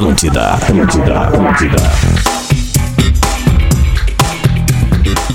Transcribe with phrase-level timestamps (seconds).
[0.00, 1.76] Atlântida, Atlântida, Atlântida.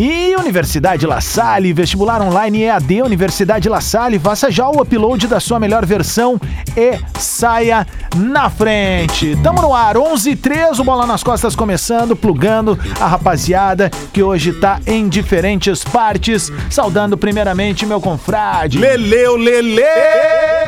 [0.00, 5.40] E Universidade La Salle, vestibular online EAD Universidade La Salle, faça já o upload da
[5.40, 6.40] sua melhor versão
[6.76, 7.84] e saia
[8.14, 9.36] na frente.
[9.42, 14.52] Tamo no ar, 11 13 o Bola nas Costas começando, plugando a rapaziada que hoje
[14.52, 16.52] tá em diferentes partes.
[16.70, 18.78] Saudando primeiramente meu confrade.
[18.78, 19.82] Leleu, Lele!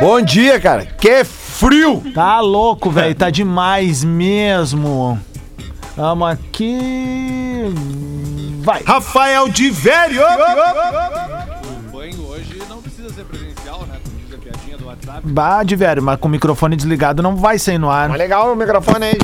[0.00, 0.86] Bom dia, cara.
[0.98, 2.02] Que frio!
[2.12, 5.16] Tá louco, velho, tá demais mesmo.
[5.96, 7.72] Vamos aqui.
[8.60, 8.82] Vai.
[8.84, 10.20] Rafael de Velho!
[10.22, 13.96] O banho hoje não precisa ser presencial, né?
[14.04, 15.20] Como diz a piadinha do WhatsApp.
[15.24, 18.08] Bah, de velho, mas com o microfone desligado não vai sair no ar.
[18.08, 19.18] Mas legal o microfone aí.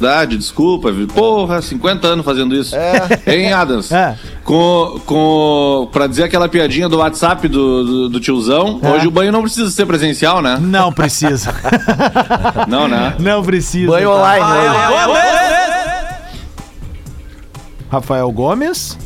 [0.00, 0.90] Verdade, desculpa?
[1.12, 2.76] Porra, 50 anos fazendo isso.
[2.76, 3.00] É.
[3.26, 3.90] Hein, Adams?
[3.90, 4.16] É.
[4.44, 8.90] Com, com, pra dizer aquela piadinha do WhatsApp do, do, do tiozão, É.
[8.92, 10.56] hoje o banho não precisa ser presencial, né?
[10.60, 11.52] Não precisa.
[12.68, 13.16] Não, né?
[13.18, 13.90] Não precisa.
[13.90, 14.44] Banho online.
[17.90, 18.96] Rafael Gomes.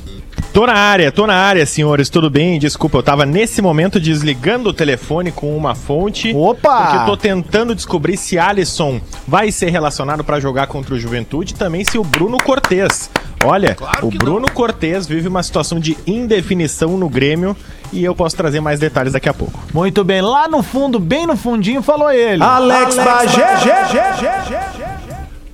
[0.52, 2.58] Tô na área, tô na área, senhores, tudo bem?
[2.58, 6.34] Desculpa, eu tava nesse momento desligando o telefone com uma fonte.
[6.36, 6.84] Opa!
[6.84, 11.56] Porque tô tentando descobrir se Alisson vai ser relacionado pra jogar contra o Juventude e
[11.56, 13.08] também se o Bruno Cortez.
[13.42, 17.56] Olha, Claro o Bruno Cortez vive uma situação de indefinição no Grêmio
[17.90, 19.58] e eu posso trazer mais detalhes daqui a pouco.
[19.72, 20.20] Muito bem.
[20.20, 22.42] Lá no fundo, bem no fundinho, falou ele.
[22.42, 24.81] Alex Bagé.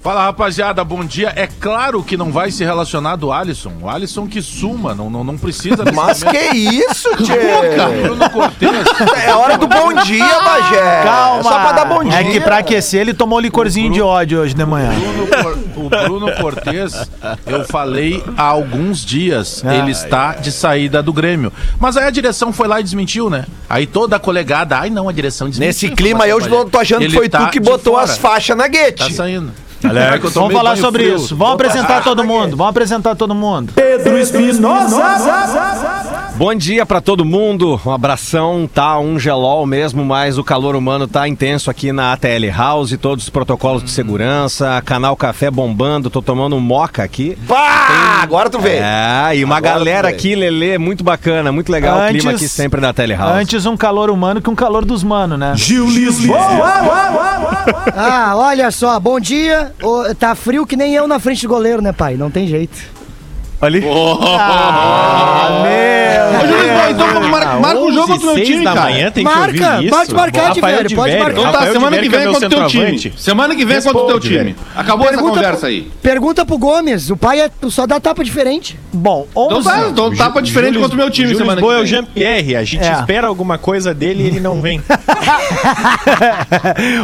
[0.01, 1.33] Fala rapaziada, bom dia.
[1.35, 3.73] É claro que não vai se relacionar do Alisson.
[3.83, 6.39] O Alisson que suma, não, não, não precisa Mas momento.
[6.41, 7.35] que isso, tchê?
[8.03, 8.25] Bruno.
[9.27, 11.03] É hora do bom dia, Bagé.
[11.03, 11.41] Calma.
[11.41, 12.21] É só pra dar bom dia.
[12.21, 14.93] É que pra aquecer, ele tomou licorzinho de ódio hoje de manhã.
[14.95, 17.11] Bruno Cor- o Bruno Cortez,
[17.45, 19.75] eu falei há alguns dias, Ah.
[19.75, 21.53] ele está de saída do Grêmio.
[21.79, 23.45] Mas aí a direção foi lá e desmentiu, né?
[23.69, 25.69] Aí toda a colegada, ai não, a direção desmentiu.
[25.69, 28.57] Nesse clima aí, eu informação tô achando que foi tá tu que botou as faixas
[28.57, 29.13] na Tá guete.
[29.13, 29.53] saindo.
[29.85, 31.17] Alex, Vamos falar sobre frio.
[31.17, 31.37] isso.
[31.37, 32.57] Vamos apresentar todo mundo.
[32.57, 33.73] Vamos apresentar todo mundo.
[33.75, 34.97] Pedro Espinosa.
[36.39, 41.09] Bom dia pra todo mundo, um abração, tá um gelol mesmo, mas o calor humano
[41.09, 46.23] tá intenso aqui na ATL House, todos os protocolos de segurança, canal Café bombando, tô
[46.23, 47.37] tomando um moca aqui.
[47.49, 48.21] Pá!
[48.23, 48.77] Agora tu vê.
[48.77, 52.81] É, e uma Agora galera aqui, Lelê, muito bacana, muito legal o clima aqui sempre
[52.81, 53.35] da ATL House.
[53.35, 55.55] Antes um calor humano que um calor dos mano, né?
[55.57, 56.39] Gil Lisboa.
[57.97, 59.73] Ah, olha só, bom dia.
[59.83, 62.15] Ô, tá frio que nem eu na frente do goleiro, né, pai?
[62.15, 62.98] Não tem jeito.
[63.61, 63.83] Ali.
[63.89, 65.89] Ah, meu.
[66.39, 68.91] Ô, então marca, marca um jogo contra o meu 11 time, da cara.
[68.91, 69.43] manhã tem que Marca,
[69.75, 69.95] ouvir isso.
[69.97, 71.31] pode marcar, de velho, pode marcar.
[71.41, 73.13] Então tá, semana que vem que é contra o teu time.
[73.17, 74.57] Semana que vem contra o teu time.
[74.77, 75.91] Acabou essa Pergunta- conversa aí.
[76.03, 78.79] Pergunta pro Gomes, o pai é, só dá tapa diferente.
[78.93, 79.69] Bom, Então 11.
[79.69, 81.87] tá, então tapa diferente Júlio- contra o meu time semana é o que vem.
[81.87, 82.93] Jean-Pierre, a gente É.
[82.93, 84.81] espera alguma coisa dele e ele não vem.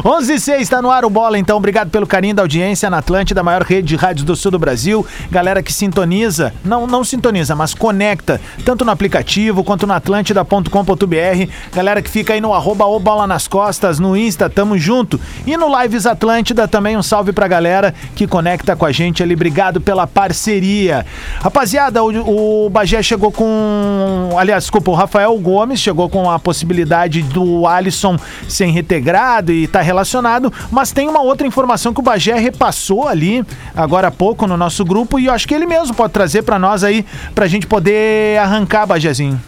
[0.05, 1.57] 11 e 6 está no ar o bola, então.
[1.57, 4.59] Obrigado pelo carinho da audiência na Atlântida, a maior rede de rádios do sul do
[4.59, 5.05] Brasil.
[5.31, 11.51] Galera que sintoniza, não, não sintoniza, mas conecta, tanto no aplicativo quanto no atlântida.com.br.
[11.73, 15.21] Galera que fica aí no arroba o bola nas costas, no Insta, tamo junto.
[15.47, 19.35] E no Lives Atlântida também um salve pra galera que conecta com a gente ali.
[19.35, 21.07] Obrigado pela parceria.
[21.41, 24.31] Rapaziada, o, o Bagé chegou com.
[24.39, 28.17] Aliás, desculpa, o Rafael Gomes chegou com a possibilidade do Alisson
[28.49, 33.45] ser reintegrado e tá relacionado, mas tem uma outra informação que o Bagé repassou ali
[33.75, 36.59] agora há pouco no nosso grupo e eu acho que ele mesmo pode trazer pra
[36.59, 39.41] nós aí, pra gente poder arrancar, Bagézinho.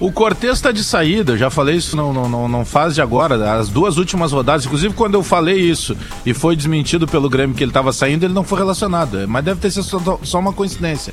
[0.00, 3.68] O Cortez tá de saída, já falei isso não, não, não, faz de agora, as
[3.68, 7.72] duas últimas rodadas, inclusive quando eu falei isso e foi desmentido pelo Grêmio que ele
[7.72, 11.12] tava saindo, ele não foi relacionado, mas deve ter sido só, uma coincidência.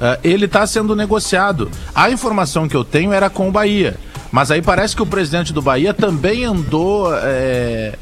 [0.00, 1.70] Ah, ele tá sendo negociado.
[1.94, 3.96] A informação que eu tenho era com o Bahia,
[4.32, 7.14] mas aí parece que o presidente do Bahia também andou.
[7.14, 7.94] é,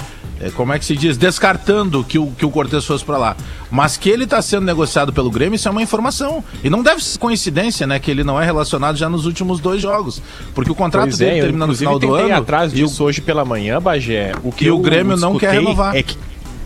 [0.42, 1.16] é, como é que se diz?
[1.16, 3.36] Descartando que o, que o Cortez fosse pra lá.
[3.70, 6.42] Mas que ele tá sendo negociado pelo Grêmio, isso é uma informação.
[6.62, 7.98] E não deve ser coincidência, né?
[7.98, 10.20] Que ele não é relacionado já nos últimos dois jogos.
[10.54, 12.34] Porque o contrato Pois dele é, termina no final do ano.
[12.34, 14.32] atrás e o- disso hoje pela manhã, Bagé.
[14.42, 15.94] O que E o Grêmio não quer renovar.
[15.96, 16.16] É que,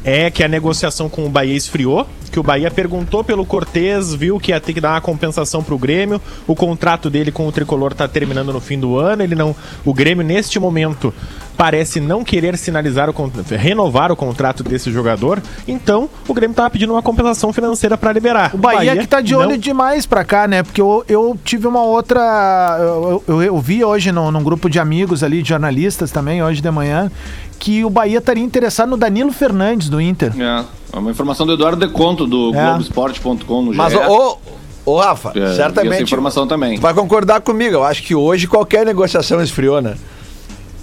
[0.04, 4.12] é que a negociação com o Bahia esfriou, que que o Bahia perguntou pelo Cortez,
[4.14, 6.20] viu que ia ter que dar uma compensação pro Grêmio.
[6.46, 9.22] O contrato dele com o Tricolor tá terminando no fim do ano.
[9.22, 9.56] Ele não,
[9.86, 11.14] o Grêmio neste momento
[11.56, 13.14] parece não querer sinalizar o
[13.56, 15.42] renovar o contrato desse jogador.
[15.66, 18.50] Então, o Grêmio tava pedindo uma compensação financeira para liberar.
[18.54, 20.62] O Bahia, que tá de olho não- demais pra cá, né?
[20.62, 22.76] Porque eu, eu tive uma outra.
[22.78, 26.60] Eu, eu, eu vi hoje no, num grupo de amigos ali, de jornalistas também, hoje
[26.60, 27.10] de manhã,
[27.58, 30.32] que o Bahia estaria interessado no Danilo Fernandes do Inter.
[30.38, 32.64] É, é uma informação do Eduardo Deconto, do É.
[32.64, 33.98] Globoesporte.com no Mas, GE.
[33.98, 34.36] ô,
[34.84, 36.02] ô, Rafa, É, vi essa certamente.
[36.02, 36.76] informação também.
[36.76, 37.74] tu Vai concordar comigo.
[37.76, 39.94] Eu acho que hoje qualquer negociação esfriou, né?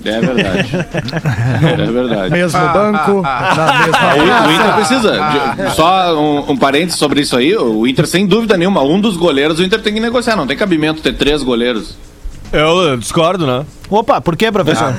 [0.06, 0.70] É verdade.
[1.82, 2.32] é verdade.
[2.32, 5.12] Mesmo banco, na mesma O, o Inter precisa.
[5.12, 7.56] de- só um, um parênteses sobre isso aí.
[7.56, 10.36] O Inter, sem dúvida nenhuma, um dos goleiros o Inter tem que negociar.
[10.36, 11.96] Não tem cabimento ter três goleiros.
[12.54, 13.66] Eu discordo, né?
[13.90, 14.94] Opa, por quê, professor?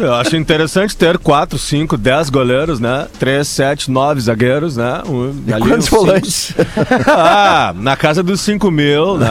[0.00, 3.06] Eu acho interessante ter 4, 5, 10 goleiros, né?
[3.18, 5.02] 3, 7, 9 zagueiros, né?
[5.08, 6.54] Um, ali Quantos volantes?
[7.08, 9.26] Ah, na casa dos 5 mil, né?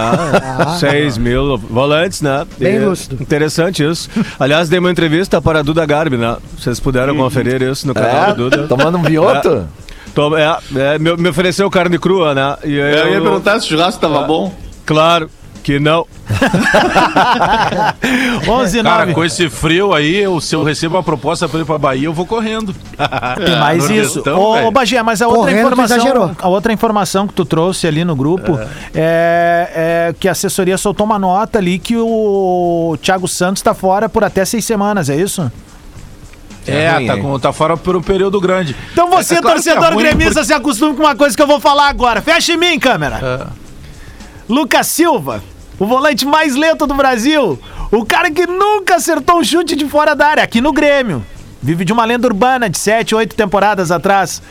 [0.79, 2.45] 6 mil volantes, né?
[2.57, 3.21] Bem E- lúcido.
[3.21, 4.09] Interessante isso.
[4.39, 6.35] Aliás, dei uma entrevista para a Duda Garbi, né?
[6.57, 8.67] Vocês puderam conferir isso no canal É, do Duda.
[8.67, 9.67] tomando um vinhoto?
[10.15, 12.57] Tô- é, é, me, me ofereceu carne crua, né?
[12.63, 14.53] E aí Eu ia perguntar se o churrasco tava bom.
[14.85, 15.29] Claro
[15.69, 16.07] que não.
[18.49, 19.13] 11 Cara, 9.
[19.13, 22.13] com esse frio aí, eu, se eu recebo uma proposta pra ir pra Bahia, eu
[22.13, 22.73] vou correndo.
[23.45, 24.15] Tem mais isso.
[24.15, 24.71] Nordestão, Ô, velho.
[24.71, 26.31] Bagé, mas a outra Correndo, tu informação, exagerou.
[26.39, 28.57] a outra informação que tu trouxe ali no grupo
[28.95, 34.09] é, é que a assessoria soltou uma nota ali que o Thiago Santos tá fora
[34.09, 35.51] por até seis semanas, é isso?
[36.65, 37.21] É, ruim, tá, hein?
[37.21, 38.75] com, tá fora por um período grande.
[38.91, 41.43] Então você, É claro que é torcedor ruim, gremista, se acostume com uma coisa que
[41.43, 42.23] eu vou falar agora.
[42.23, 43.51] Fecha em mim, câmera.
[44.49, 45.43] Lucas Silva,
[45.79, 47.57] o volante mais lento do Brasil.
[47.91, 51.23] O cara que nunca acertou um chute de fora da área, aqui no Grêmio.
[51.61, 54.41] Vive de uma lenda urbana de 7, 8 temporadas atrás.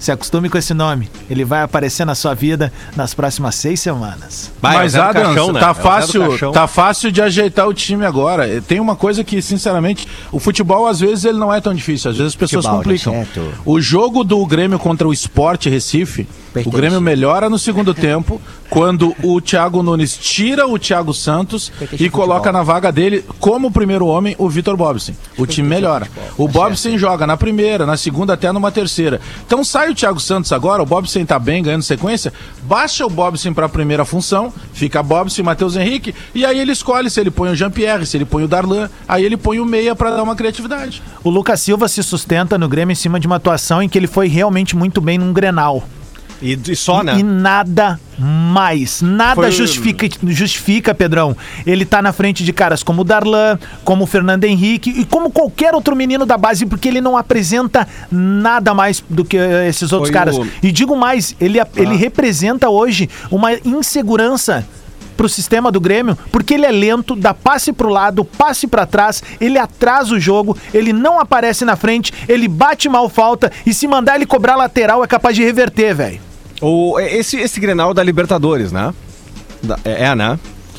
[0.00, 1.08] Se acostume com esse nome.
[1.30, 4.50] Ele vai aparecer na sua vida nas próximas seis semanas.
[4.60, 5.60] Vai, é Mas, do Adams, Caixão, né?
[5.60, 8.48] tá, É fácil, tá fácil de ajeitar o time agora.
[8.48, 12.10] Eh, Tem uma coisa que, sinceramente, o futebol às vezes ele não é tão difícil,
[12.10, 13.12] às vezes as pessoas Futebol, complicam.
[13.12, 13.52] certo.
[13.64, 16.26] O jogo do Grêmio contra o Sport Recife,
[16.64, 22.08] o Grêmio melhora no segundo tempo quando o Thiago Nunes tira o Thiago Santos e
[22.08, 25.12] coloca na vaga dele, como primeiro homem, o Vitor Bobson.
[25.36, 26.08] O time melhora.
[26.38, 29.20] O Bobson joga na primeira, na segunda, até numa terceira.
[29.46, 32.32] Então sai o Thiago Santos agora, o Bobson tá bem, ganhando sequência,
[32.62, 37.10] baixa o Bobson pra primeira função, fica Bobson e Matheus Henrique, e aí ele escolhe
[37.10, 39.94] se ele põe o Jean-Pierre, se ele põe o Darlan, aí ele põe o meia
[39.94, 41.02] pra dar uma criatividade.
[41.22, 44.06] O Lucas Silva se sustenta no Grêmio em cima de uma atuação em que ele
[44.06, 45.86] foi realmente muito bem num Grenal.
[46.42, 47.16] E, e só, né?
[47.18, 49.00] E nada mais.
[49.00, 51.36] Nada Foi- justifica, justifica, Pedrão.
[51.64, 55.30] Ele tá na frente de caras como o Darlan, como o Fernando Henrique e como
[55.30, 59.92] qualquer outro menino da base, porque ele não apresenta nada mais do que eh, esses
[59.92, 60.36] outros Foi caras.
[60.36, 64.66] o- E digo mais, ele, ele representa hoje uma insegurança
[65.16, 69.22] pro sistema do Grêmio, porque ele é lento, dá passe pro lado, passe pra trás,
[69.40, 73.86] ele atrasa o jogo, ele não aparece na frente, ele bate mal falta e se
[73.86, 76.20] mandar ele cobrar lateral é capaz de reverter, velho.
[76.62, 78.94] O, esse, esse Grenal da Libertadores, né?
[79.62, 80.38] Da- é, é, né?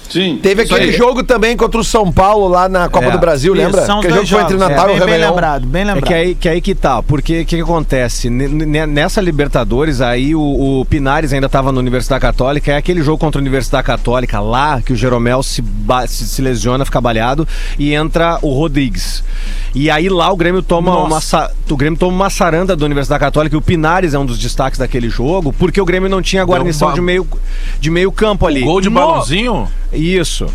[0.09, 0.39] Sim.
[0.41, 0.97] Teve isso aquele aí.
[0.97, 3.11] jogo também contra o São Paulo lá na Copa É.
[3.11, 3.85] do Brasil, Isso, lembra?
[3.85, 4.67] São os Aquele dois jogo foi entre.
[4.69, 6.05] Natal é, e o bem, lembrado, bem É lembrado.
[6.07, 8.27] que aí, que aí que tá, porque o que, que acontece?
[8.29, 10.41] N- Nessa Libertadores, aí o,
[10.81, 14.81] o Pinares ainda tava na Universidade Católica, é aquele jogo contra a Universidade Católica lá,
[14.81, 15.63] que o Jeromel se,
[16.07, 17.47] se, se lesiona, fica balhado,
[17.79, 19.23] e entra o Rodrigues.
[19.75, 23.19] E aí lá o Grêmio toma uma sa- o Grêmio toma uma saranda da Universidade
[23.19, 26.43] Católica, e o Pinares é um dos destaques daquele jogo, porque o Grêmio não tinha
[26.43, 27.27] guarnição ba- de meio,
[27.79, 28.61] de meio campo ali.
[28.61, 29.67] Gol de No- balãozinho?
[29.93, 30.47] Isso.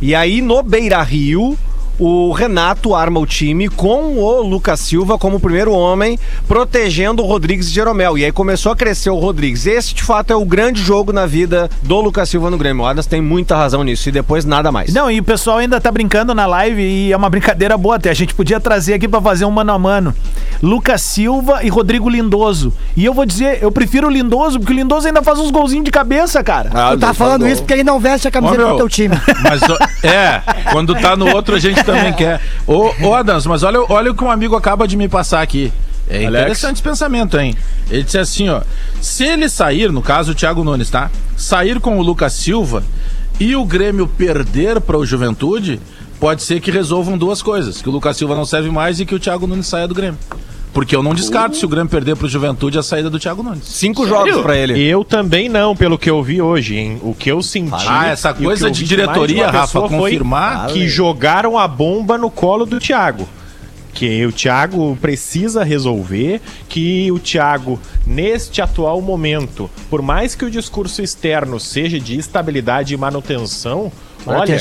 [0.00, 1.58] E aí no Beira Rio,
[1.98, 7.68] o Renato arma o time com o Lucas Silva como primeiro homem, protegendo o Rodrigues
[7.68, 8.18] e Jeromel.
[8.18, 9.66] E aí começou a crescer o Rodrigues.
[9.66, 12.82] Esse, de fato, é o grande jogo na vida do Lucas Silva no Grêmio.
[12.82, 14.08] O Adams tem muita razão nisso.
[14.08, 14.92] E depois nada mais.
[14.92, 18.10] Não, e o pessoal ainda tá brincando na live e é uma brincadeira boa até.
[18.10, 20.14] A gente podia trazer aqui pra fazer um mano a mano.
[20.62, 22.72] Lucas Silva e Rodrigo Lindoso.
[22.96, 25.84] E eu vou dizer, eu prefiro o Lindoso, porque o Lindoso ainda faz uns golzinhos
[25.84, 26.70] de cabeça, cara.
[26.72, 27.52] Ah, Tu tá Deus, falando falou.
[27.52, 29.14] isso porque ele não veste a camiseta Ó, meu, do teu time.
[29.42, 29.60] Mas,
[30.02, 30.40] é,
[30.72, 32.40] quando tá no outro a gente também quer.
[32.66, 35.72] Ô, ô Adams, mas olha, olha o que um amigo acaba de me passar aqui.
[36.08, 37.56] É interessante esse pensamento, hein?
[37.90, 38.60] Ele disse assim, ó.
[39.00, 41.10] Se ele sair, no caso o Thiago Nunes, tá?
[41.36, 42.82] Sair com o Lucas Silva
[43.40, 45.80] e o Grêmio perder para o Juventude,
[46.20, 47.80] pode ser que resolvam duas coisas.
[47.80, 50.18] Que o Lucas Silva não serve mais e que o Thiago Nunes saia do Grêmio.
[50.74, 53.64] Porque eu não descarto se o Grêmio perder pro Juventude a saída do Thiago Nunes.
[53.64, 54.82] Cinco jogos pra ele.
[54.82, 56.98] Eu também não, pelo que eu vi hoje, hein?
[57.00, 57.86] O que eu senti.
[57.88, 60.66] Ah, essa coisa de diretoria, de Rafa, confirmar.
[60.66, 63.26] Que jogaram a bomba no colo do Thiago.
[63.94, 70.50] que o Thiago precisa resolver, que o Thiago, neste atual momento, por mais que o
[70.50, 73.92] discurso externo seja de estabilidade e manutenção,
[74.26, 74.58] olha,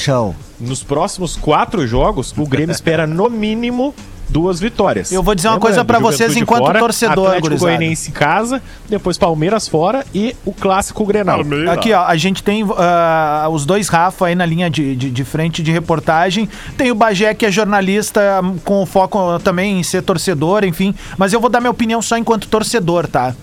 [0.60, 3.96] nos próximos quatro jogos, o Grêmio espera no mínimo
[4.34, 5.12] duas vitórias.
[5.12, 7.72] Eu vou dizer uma coisa pra vocês enquanto fora, torcedor, Atlético gurizada.
[7.72, 11.42] Goianiense em casa, depois Palmeiras fora e o clássico Grenal.
[11.72, 15.24] Aqui, ó, a gente tem ah, os dois Rafa aí na linha de, de, de
[15.24, 16.50] frente de reportagem.
[16.75, 20.96] Tem o Bagé, que é jornalista, hum, com foco também em ser torcedor, enfim.
[21.16, 23.36] Mas eu vou dar minha opinião só enquanto torcedor, tá?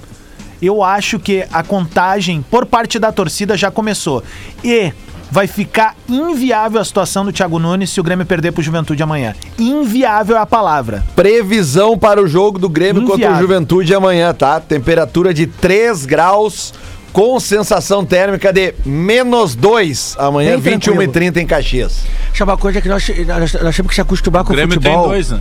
[0.60, 4.24] Eu acho que a contagem por parte da torcida já começou.
[4.64, 4.92] E
[5.30, 9.34] vai ficar inviável a situação do Thiago Nunes se o Grêmio perder pro Juventude amanhã.
[9.58, 11.04] Inviável é a palavra.
[11.14, 13.40] Previsão para o jogo do Grêmio contra o Inviável.
[13.40, 14.60] Juventude amanhã, tá?
[14.60, 16.74] Temperatura de 3 graus
[17.12, 21.12] com sensação térmica de menos 2 amanhã, Bem 21 e tranquilo.
[21.12, 22.02] 30 em Caxias.
[22.40, 25.00] Uma coisa que nós, nós, nós temos que se acostumar O com o Grêmio futebol.
[25.02, 25.40] tem dois, né?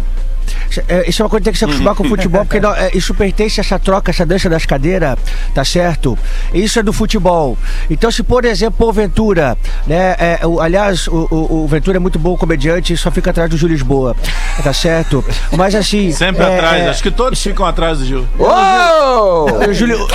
[0.70, 2.60] Isso é- Isso é uma coisa que tem que se acostumar com o futebol, porque
[2.60, 5.18] não- é, isso pertence a essa troca, essa dança das cadeiras,
[5.53, 6.18] tá certo?
[6.53, 7.58] Isso é do futebol.
[7.89, 10.15] Então, se por exemplo, o Ventura, né?
[10.20, 13.50] é, o- aliás, o, o- o Ventura é muito bom comediante e só fica atrás
[13.50, 14.15] do Júlio Lisboa,
[14.63, 15.24] tá certo?
[15.56, 16.12] Mas assim.
[16.12, 16.82] Sempre é, atrás.
[16.84, 18.25] é, Acho que todos ficam atrás do Gil.
[18.38, 19.70] Uou!
[19.70, 20.08] O Júlio,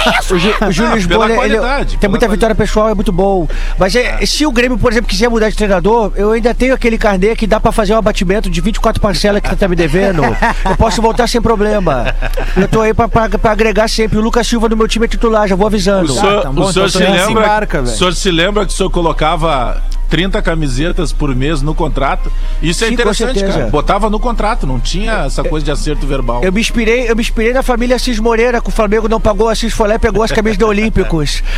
[0.67, 3.47] o Júlio Lisboa, ele- ele tem muita vitória pessoal, é muito bom.
[3.79, 6.99] Mas é, se o Grêmio, por exemplo, quiser mudar de treinador, eu ainda tenho aquele
[6.99, 10.24] carnê que dá pra fazer um abatimento de 24 parcelas que você tá me devendo.
[10.65, 12.15] Eu posso voltar sem problema.
[12.57, 14.19] Eu tô aí pra, pra- pra agregar sempre.
[14.19, 16.15] O Lucas Silva no meu time é titular, já vou O avisando.
[16.15, 17.43] tá bom, o senhor então se tu nem se lembra?
[17.45, 19.83] embarca, o senhor se lembra que o senhor colocava
[20.15, 22.31] 30 camisetas por mês no contrato?
[22.63, 23.67] Isso é Sim, interessante, cara.
[23.67, 26.45] Botava no contrato, não tinha essa coisa de acerto verbal.
[26.45, 29.49] Eu me inspirei, eu me inspirei na família Assis Moreira, que o Flamengo não pagou,
[29.49, 31.43] Assis foi lá e pegou as camisas da Olímpicos.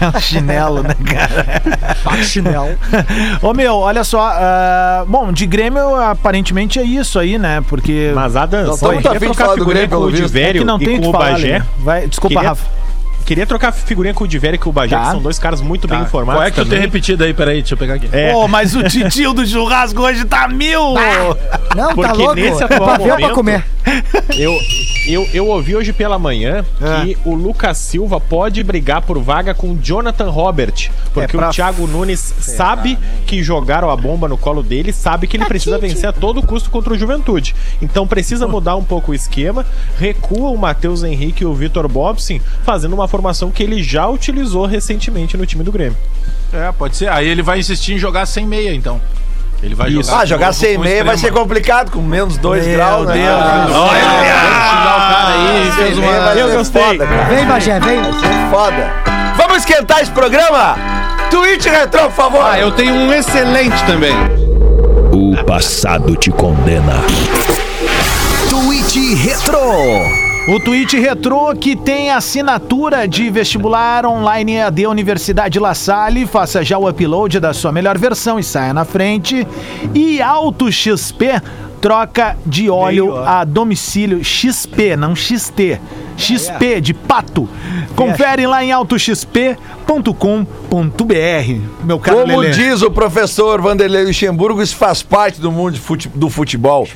[0.00, 2.22] É um chinelo, né, cara?
[2.22, 2.78] Chinelo.
[3.42, 4.20] Ô meu, olha só.
[4.22, 7.62] ah, bom, de Grêmio aparentemente é isso aí, né?
[7.68, 8.12] Porque.
[8.14, 10.12] Mas Não só tamo muito queria afim de trocar falar do figurinha Grêmio, com o
[10.12, 10.36] pelo visto.
[10.36, 11.30] é que não e tem com que o falar.
[11.32, 11.46] Bagé.
[11.52, 11.64] Lelê.
[11.78, 12.89] Vai, desculpa, Queria- Rafa.
[13.30, 15.04] Queria trocar figurinha com o Divério e com o Bagé, Tá.
[15.04, 16.04] que são dois caras muito bem Tá.
[16.04, 16.40] informados.
[16.40, 16.80] Qual é que tu tem também.
[16.80, 17.32] repetido aí?
[17.32, 18.08] Peraí, deixa eu pegar aqui.
[18.10, 18.32] É.
[18.32, 20.94] Pô, mas o titio do churrasco hoje tá mil!
[21.76, 22.34] Não, tá Porque louco?
[22.34, 23.64] nesse É atual pra ver ou pra momento- comer.
[24.36, 24.56] Eu,
[25.08, 27.04] eu, eu ouvi hoje pela manhã É.
[27.04, 30.90] que o Lucas Silva pode brigar por vaga com o Jonathan Robert.
[31.14, 35.26] Porque É pra o Thiago Nunes sabe que jogaram a bomba no colo dele, sabe
[35.26, 37.54] que ele precisa vencer a todo custo contra o Juventude.
[37.80, 39.64] Então precisa mudar um pouco o esquema,
[39.98, 43.19] recua o Matheus Henrique e o Vitor Bobson, fazendo uma formação
[43.50, 45.96] que ele já utilizou recentemente no time do Grêmio.
[46.52, 47.08] É, pode ser.
[47.08, 49.00] Aí ele vai insistir em jogar sem meia, então.
[49.62, 50.04] Ele vai Isso.
[50.10, 50.20] jogar.
[50.22, 53.12] Ah, jogar sem meia vai ser complicado, com menos 2 Meu graus, né?
[53.14, 53.28] Deus.
[53.28, 54.00] Ah, Olha!
[54.00, 56.20] xingar o cara aí, sem fez meia uma.
[56.24, 56.82] vai Eu gostei.
[56.82, 57.06] foda.
[57.28, 58.02] Vem, Bagé, vem.
[58.02, 58.92] Vai ser foda.
[59.36, 60.76] Vamos esquentar esse programa?
[61.30, 62.44] Tweet Retro, por favor.
[62.44, 64.14] Ah, eu tenho um excelente também.
[65.12, 66.94] O passado te condena.
[68.48, 70.29] Tweet Retro.
[70.50, 76.26] O Tweet Retrô que tem assinatura de vestibular online EAD Universidade La Salle.
[76.26, 79.46] Faça já o upload da sua melhor versão e saia na frente.
[79.94, 81.40] E Auto XP,
[81.80, 85.80] troca de óleo a domicílio XP, não XT.
[86.16, 87.48] XP de pato.
[87.94, 89.64] Confere lá em autoxp.com.br.
[91.84, 92.50] Meu caro Como Lelê.
[92.50, 95.78] diz o professor Vanderlei Luxemburgo, isso faz parte do mundo
[96.12, 96.88] do futebol.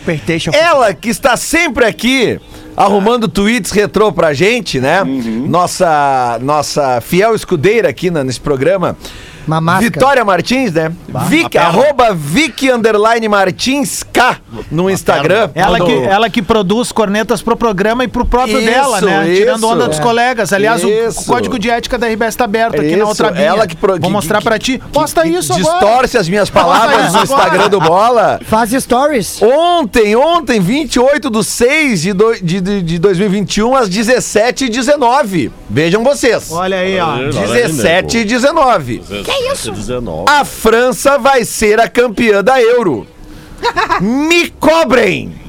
[0.53, 2.41] Ela que está sempre aqui
[2.77, 5.03] arrumando tweets retrô pra gente, né?
[5.47, 8.97] Nossa nossa fiel escudeira aqui nesse programa.
[9.47, 9.91] Uma máscara.
[9.91, 10.91] Vitória Martins, né?
[11.29, 14.39] Vic, arroba Vic underline Martins K
[14.71, 15.51] no Instagram.
[15.55, 19.29] Ela que, ela que produz cornetas pro programa e pro próprio Isso, dela, né?
[19.29, 19.41] isso.
[19.43, 20.03] Tirando onda dos É.
[20.03, 20.53] colegas.
[20.53, 21.27] Aliás, o- o, Isso.
[21.27, 23.43] código de ética da RBS tá aberto aqui na Isso, outra via.
[23.45, 24.81] ela que pro- Vou mostrar que- pra ti.
[24.93, 25.79] Posta que isso agora.
[25.79, 27.23] Distorce as minhas palavras isso no.
[27.25, 28.41] Instagram do Bola.
[28.47, 29.41] Faz stories.
[29.43, 35.51] Ontem, ontem, 28 de 6 de, do, de, de, de 2021, às 17h19.
[35.69, 36.51] Vejam vocês.
[36.51, 37.17] Olha aí, ó.
[37.17, 39.03] 17 e 19.
[39.37, 39.73] Que isso?
[39.73, 40.25] 19.
[40.29, 43.07] A França vai ser a campeã da Euro.
[44.01, 45.45] Me cobrem!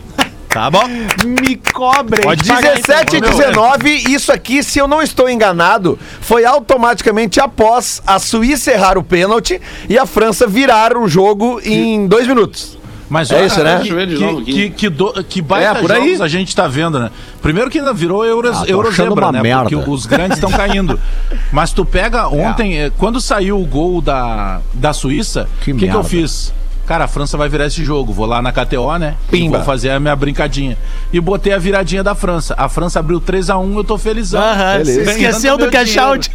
[0.49, 0.87] Tá bom?
[1.25, 2.21] Me cobre.
[2.21, 3.29] Pode pagar, 17 e então.
[3.29, 9.03] 19, isso aqui, se eu não estou enganado, foi automaticamente após a Suíça errar o
[9.03, 12.77] pênalti e a França virar o jogo em dois minutos.
[13.09, 13.71] Mas É olha, isso, né?
[13.74, 16.05] Que, Deixa eu ver de que, que, que, do- que baita É, por aí.
[16.07, 17.12] jogos a gente tá vendo, né?
[17.41, 19.41] Primeiro que ainda virou Euro, Ah, Eurozebra, né?
[19.41, 19.69] merda.
[19.69, 21.00] Porque os grandes estão caindo.
[21.51, 25.88] Mas tu pega ontem, eh, quando saiu o gol da, da Suíça, o Que que,
[25.88, 26.51] que eu fiz?
[26.85, 28.13] Cara, a França vai virar esse jogo.
[28.13, 29.15] Vou lá na KTO, né?
[29.27, 29.57] E Pimba.
[29.57, 30.77] vou fazer a minha brincadinha.
[31.11, 32.53] E botei a viradinha da França.
[32.57, 34.41] A França abriu 3x1, eu tô felizão.
[34.41, 36.29] Aham, esqueceu do cash out.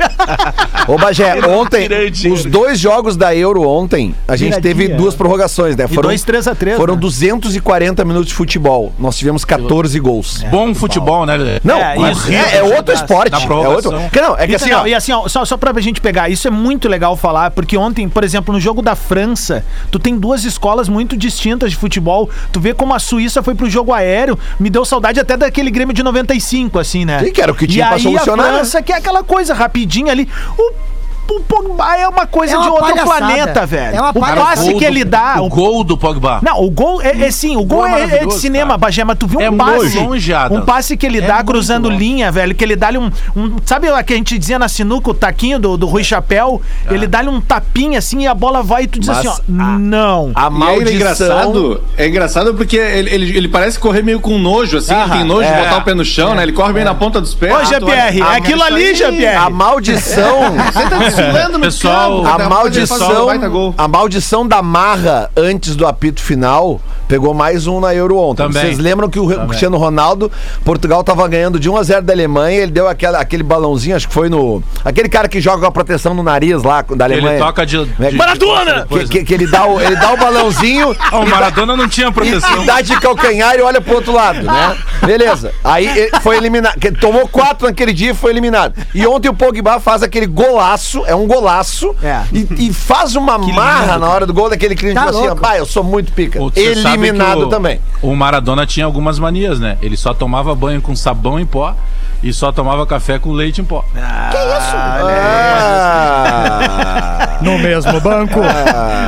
[0.86, 1.88] Ô, Bagé, ontem,
[2.32, 4.74] os dois jogos da Euro ontem, a gente Viradinha.
[4.74, 5.86] teve duas prorrogações, né?
[5.86, 7.00] Foram, dois 3 a 3, Foram né?
[7.00, 8.92] 240 minutos de futebol.
[8.98, 10.42] Nós tivemos 14 gols.
[10.50, 11.60] Bom futebol, né?
[11.64, 13.34] Não, É, mas isso, é, é outro esporte.
[13.34, 13.92] É outro.
[13.92, 14.86] Não, é que Então, assim, não, ó.
[14.86, 18.08] E assim, ó, só, só pra gente pegar, isso é muito legal falar, porque ontem,
[18.08, 22.28] por exemplo, no jogo da França, tu tem duas escolas muito distintas de futebol.
[22.52, 25.94] Tu vê como a Suíça foi pro jogo aéreo, me deu saudade até daquele Grêmio
[25.94, 27.24] de 95, assim, né?
[27.24, 29.22] Sim, que era o que tinha e pra aí solucionar, a França que é aquela
[29.22, 30.28] coisa rapidinha ali.
[30.58, 30.72] O
[31.36, 33.16] o Pogba é uma coisa É uma de outro palhaçada.
[33.18, 33.96] planeta, velho.
[33.96, 35.36] É uma o passe que do- ele dá.
[35.40, 36.40] O o- gol do Pogba.
[36.42, 38.78] Não, o gol é, é sim, o gol gol é é, é de cinema, cara.
[38.78, 39.98] Bagé, mas tu viu um É passe.
[39.98, 41.98] longe, um passe que ele É dá cruzando longe.
[41.98, 45.10] linha, velho, que ele dá-lhe um, um- Sabe o que a gente dizia na sinuca,
[45.10, 46.60] o taquinho do, do Rui Chapéu?
[46.90, 49.62] Ele dá-lhe um tapinha assim e a bola vai e tu diz Mas assim, ó.
[49.62, 50.32] a- não.
[50.34, 50.94] A E ele é maldição.
[50.94, 55.24] engraçado, é engraçado porque ele, ele, ele parece correr meio com nojo, assim, ele tem
[55.24, 55.52] nojo é.
[55.52, 56.42] de botar o pé no chão, né?
[56.42, 57.52] Ele corre bem na ponta dos pés.
[57.52, 58.94] Ô, Ah, GPR, é aquilo ali.
[58.94, 59.36] GPR.
[59.36, 60.54] A maldição.
[60.72, 63.28] Você tá desfilando no Pessoal, campo, A maldição,
[63.76, 68.42] a maldição da marra antes do apito final pegou mais um na Euro ontem.
[68.44, 68.62] Também.
[68.62, 69.48] Vocês lembram que o Também.
[69.48, 70.30] Cristiano Ronaldo,
[70.64, 74.06] Portugal tava ganhando de 1 a 0 da Alemanha, ele deu aquela, aquele balãozinho, acho
[74.08, 77.36] que foi no aquele cara que joga com a proteção no nariz lá da Alemanha.
[77.36, 77.84] Ele toca de.
[77.84, 78.86] de Maradona!
[78.88, 82.10] Que, que- que ele dá o, ele dá o balãozinho Ah, o Maradona não tinha
[82.12, 82.62] proteção.
[82.62, 84.76] e dá de calcanhar e olha pro outro lado, né?
[85.04, 85.52] Beleza.
[85.64, 86.74] Aí ele foi eliminado.
[87.00, 88.74] Tomou quatro naquele dia e foi eliminado.
[88.94, 92.22] E ontem o Pogba faz aquele golaço, é um golaço, É.
[92.32, 95.34] e, e faz uma marra na hora do gol daquele cliente Tá tipo assim, ó,
[95.34, 96.40] "Pai, eu sou muito pica.
[96.42, 97.80] Ô, Eliminado que o- também.
[98.02, 99.76] O Maradona tinha algumas manias, né?
[99.82, 101.74] Ele só tomava banho com sabão em pó
[102.22, 103.84] e só tomava café com leite em pó.
[105.22, 108.40] Ah, No mesmo banco.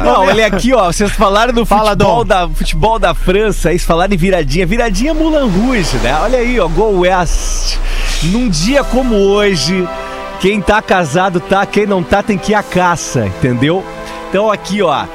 [0.05, 0.87] Não, olha aqui, ó.
[0.87, 4.67] Vocês falaram do Fala, futebol, da, futebol da França, aí falaram em viradinha.
[4.67, 6.17] Viradinha Mulan Rouge, né?
[6.23, 6.67] Olha aí, ó.
[6.69, 7.77] Go West.
[8.25, 9.87] Num dia como hoje,
[10.43, 13.85] quem tá casado tá, quem não tá tem que ir à caça, entendeu?
[14.29, 15.07] Então aqui, ó.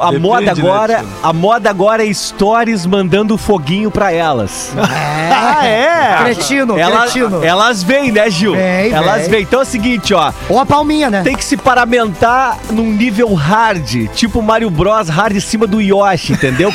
[0.00, 1.08] A Depende, moda né, agora, Tino?
[1.22, 4.72] a moda agora é stories mandando foguinho pra elas.
[5.38, 6.16] Ah, é?
[6.24, 7.44] Cretino, Ela- cretino.
[7.44, 8.54] elas vêm, né, Gil?
[8.54, 9.42] Vem, elas vêm.
[9.42, 10.32] Então é o seguinte, ó.
[10.48, 11.22] Ou a palminha, né?
[11.22, 16.32] Tem que se paramentar num nível hard, tipo Mario Bros hard em cima do Yoshi,
[16.32, 16.72] entendeu?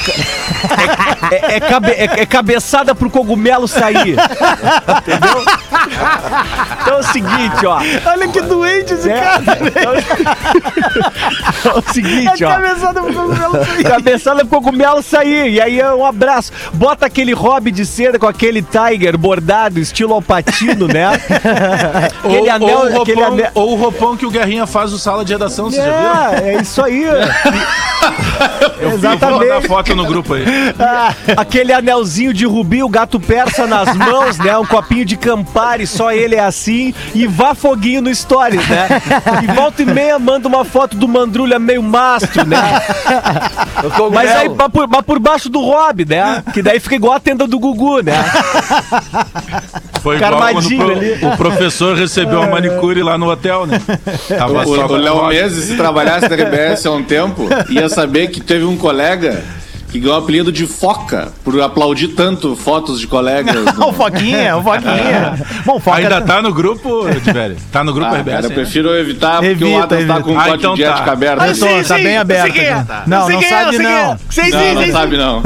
[1.32, 4.16] É, é- é cabe- é- é cabeçada pro cogumelo sair.
[5.00, 5.44] Entendeu?
[6.82, 7.80] Então é o seguinte, ó.
[8.10, 9.42] Olha que doente esse É, cara.
[9.42, 9.94] então,
[11.58, 12.52] então é o seguinte, É ó.
[13.02, 13.84] Cabeçada pro cogumelo sair.
[13.84, 15.52] Cabeçada pro cogumelo sair.
[15.52, 16.52] E aí é um abraço.
[16.74, 21.10] Bota aquele hobby de seda com aquele tiger bordado, estilo alpatino, né?
[22.24, 22.70] Ou, aquele anel.
[22.70, 23.52] ou o aquele roupão, anel.
[23.56, 26.46] ou o roupão que o Guerrinha faz o sala de redação, você já viu?
[26.46, 27.04] É, é isso aí.
[28.80, 29.40] Eu vou Exatamente.
[29.40, 30.44] mandar foto no grupo aí.
[31.38, 34.58] Aquele anelzinho de rubi, o gato persa nas mãos, né?
[34.58, 36.94] Um copinho de Campari, só ele é assim.
[37.14, 38.88] E vá foguinho no Stories, né?
[39.44, 42.58] E volta e meia manda uma foto do Mandrulha meio mastro, né?
[44.14, 46.44] Mas aí mas por, mas por baixo do Rob, né?
[46.54, 48.14] Que daí fica igual a tenda do Gugu, né?
[50.02, 53.80] Foi igual quando o, pro- o professor recebeu a manicure lá no hotel, né?
[54.28, 57.48] Tava O, só o com Léo a- Menezes, se trabalhasse na RBS há um tempo,
[57.70, 59.44] ia saber que teve um colega
[59.92, 63.56] que ganhou o apelido de Foca, por aplaudir tanto fotos de colegas.
[63.76, 65.34] no- O Foquinha, o Foquinha.
[65.66, 67.58] Bom, Foca Ainda tá no grupo, Edvelho?
[67.72, 68.34] Tá no grupo Ah, RBS?
[68.36, 68.56] cara, eu né?
[68.56, 70.22] prefiro evitar, porque Evita, o Adams tá evita.
[70.24, 70.90] com um Ah, código então de tá.
[70.92, 71.44] ética aberto.
[71.44, 72.48] Eu tô, tá bem aberto.
[72.48, 72.62] aqui.
[73.08, 73.92] Não, não sabe não.
[73.92, 75.42] Não, não sabe não.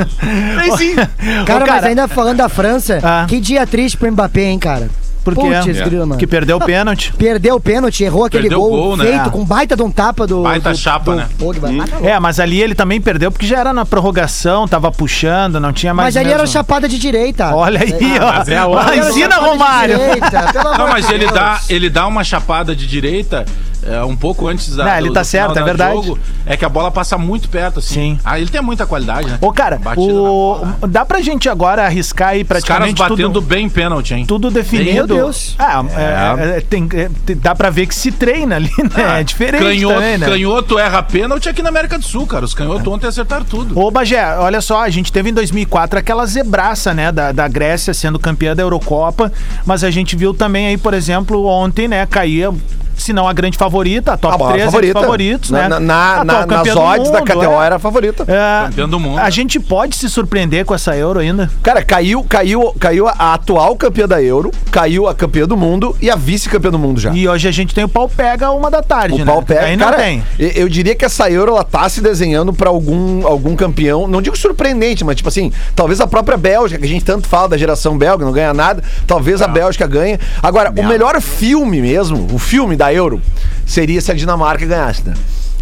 [1.45, 3.25] Cara, Ô, mas ainda falando da França, Ah.
[3.27, 4.89] que dia triste pro Mbappé, hein, cara?
[5.25, 5.41] Por quê?
[5.63, 6.19] Putz, grila, mano.
[6.19, 7.11] Que perdeu o pênalti.
[7.17, 9.05] Perdeu o pênalti, errou aquele Perdeu gol, gol, né?
[9.05, 9.29] feito É.
[9.31, 10.43] com baita de um tapa do.
[10.43, 11.27] Baita do, chapa, do né?
[11.39, 11.67] Pogba.
[11.67, 12.07] Ah, tá louco.
[12.07, 15.93] É, mas ali ele também perdeu porque já era na prorrogação, tava puxando, não tinha
[15.93, 16.53] mais Mas ali era mesmo.
[16.53, 17.55] chapada de direita.
[17.55, 18.33] Olha aí, ó.
[18.37, 18.95] mas é a hora.
[18.95, 19.97] Era Romário.
[19.97, 23.45] direita, pelo amor Não, mas de ele dá, ele dá uma chapada de direita
[23.85, 24.83] é, um pouco antes da.
[24.85, 26.07] Não, ele tá certo, final é do verdade.
[26.07, 27.93] Jogo, é que a bola passa muito perto, assim.
[27.93, 28.19] Sim.
[28.25, 29.37] Ah, ele tem muita qualidade, né?
[29.39, 30.55] Ô, cara, o...
[30.55, 30.77] bola.
[30.87, 34.25] dá pra gente agora arriscar aí Os caras praticamente batendo tudo, bem pênalti, hein?
[34.25, 34.93] tudo definido.
[34.93, 35.55] Meu Deus.
[35.59, 39.19] Ah, é, é, tem, é, tem- dá pra ver que se treina ali, né?
[39.19, 40.25] É diferente Canhoto, também, né?
[40.27, 42.43] canhoto erra pênalti aqui na América do Sul, cara.
[42.43, 43.77] Os canhotos ontem acertaram tudo.
[43.79, 47.93] Ô, Bagé, olha só, a gente teve em 2004 aquela zebraça, né, da, da Grécia
[47.93, 49.31] sendo campeã da Eurocopa,
[49.65, 52.51] mas a gente viu também aí, por exemplo, ontem, né, caía
[52.97, 54.99] se não a grande favorita, a top A maior 3 favorita.
[54.99, 55.69] favoritos, Na- né?
[55.69, 57.65] na- na- na- nas odds da KTO é.
[57.65, 58.23] era a favorita.
[58.27, 59.19] É, Campeã do mundo.
[59.19, 61.49] A gente pode se surpreender com essa Euro ainda.
[61.61, 66.09] Cara, caiu, caiu, caiu a atual campeã da Euro, caiu a campeã do mundo e
[66.09, 67.11] a vice-campeã do mundo já.
[67.13, 69.25] E hoje a gente tem o pau pega uma da tarde, O né?
[69.25, 69.61] pau pega.
[69.65, 70.23] Aí não Cara, tem.
[70.39, 74.37] Eu diria que essa Euro ela tá se desenhando pra algum, algum campeão, não digo
[74.37, 77.97] surpreendente, mas tipo assim, talvez a própria Bélgica, que a gente tanto fala da geração
[77.97, 80.19] belga, não ganha nada, talvez a Bélgica ganhe.
[80.41, 83.21] Agora, o melhor filme mesmo, o filme da Euro,
[83.65, 85.13] seria se a Dinamarca ganhasse, né?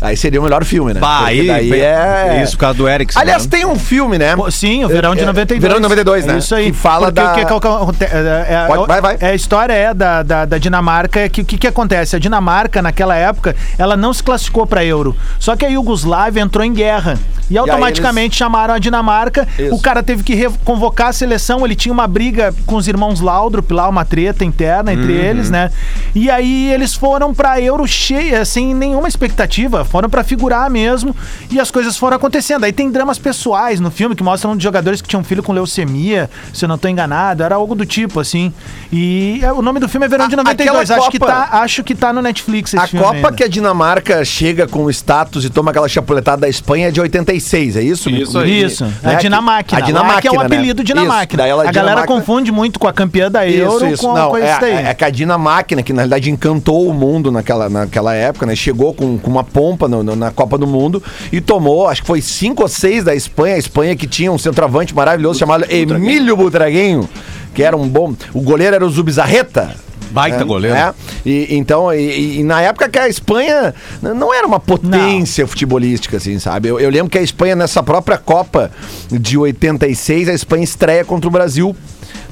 [0.04, 1.00] Aí seria o melhor filme, né?
[1.00, 2.42] Bah, aí, daí é...
[2.44, 3.20] Isso, por causa do Ericsson.
[3.20, 3.50] Aliás, né?
[3.50, 4.36] tem um filme, né?
[4.36, 5.62] Pô, Sim, o verão de É, é, 92.
[5.62, 6.36] verão de 92, né?
[6.36, 6.66] É isso aí.
[6.72, 8.08] Que fala Porque da- o que, é,
[8.50, 9.18] é, Pode- vai, vai.
[9.20, 12.16] é, a história é da, da, da Dinamarca, é que o que, que acontece?
[12.16, 15.16] A Dinamarca, naquela época, ela não se classificou para Euro.
[15.39, 17.18] Só que a Iugoslávia entrou em guerra.
[17.50, 19.48] E automaticamente chamaram a Dinamarca.
[19.60, 19.76] Isso.
[19.76, 21.63] O cara teve que convocar a seleção.
[21.66, 25.20] Ele tinha uma briga com os irmãos Laudrup lá, uma treta interna entre Uhum.
[25.20, 25.70] eles, né?
[26.16, 29.86] E aí eles foram pra Euro cheia, sem nenhuma expectativa.
[29.93, 31.15] Foram pra figurar mesmo.
[31.51, 32.63] E as coisas foram acontecendo.
[32.63, 35.43] Aí tem dramas pessoais no filme que mostram um de jogadores que tinham um filho
[35.43, 37.43] com leucemia, se eu não tô enganado.
[37.43, 38.51] Era algo do tipo, assim.
[38.91, 40.89] E é, o nome do filme é Verão de A- 92.
[40.89, 43.32] aquela Acho que, Copa- tá, acho que tá no Netflix esse A filme Copa ainda.
[43.34, 46.99] que a Dinamarca chega com o status e toma aquela chapuletada da Espanha é de
[46.99, 48.10] 86, é isso?
[48.10, 48.63] Isso aí.
[48.63, 48.91] Isso, Né?
[49.03, 49.77] a Dinamáquina.
[49.77, 50.45] A Lá Dinamáquina, que é o né?
[50.47, 51.23] apelido Dinamáquina.
[51.23, 52.19] Isso, daí ela é a galera Dinamáquina.
[52.19, 54.08] confunde muito com a campeã da Euro Isso, isso.
[54.08, 54.71] com, Não, com é, isso daí.
[54.73, 58.56] é, é que a Dinamáquina, que na realidade encantou o mundo naquela, naquela época, né?
[58.56, 62.08] Chegou com, com uma pompa no- no- na Copa do Mundo e tomou, acho que
[62.08, 63.56] foi cinco ou seis da Espanha.
[63.56, 67.08] A Espanha que tinha um centroavante maravilhoso chamado Emílio Butraguinho,
[67.54, 68.13] que era um bom.
[68.34, 69.76] O goleiro era o Zubizarreta.
[70.12, 70.76] Baita É, goleiro.
[70.78, 70.93] é.
[71.26, 76.38] E, então, e, e na época que a Espanha não era uma potência futebolística, assim,
[76.38, 76.67] sabe?
[76.69, 78.69] Eu, eu lembro que a Espanha, nessa própria Copa
[79.10, 81.76] de 86, a Espanha estreia contra o Brasil.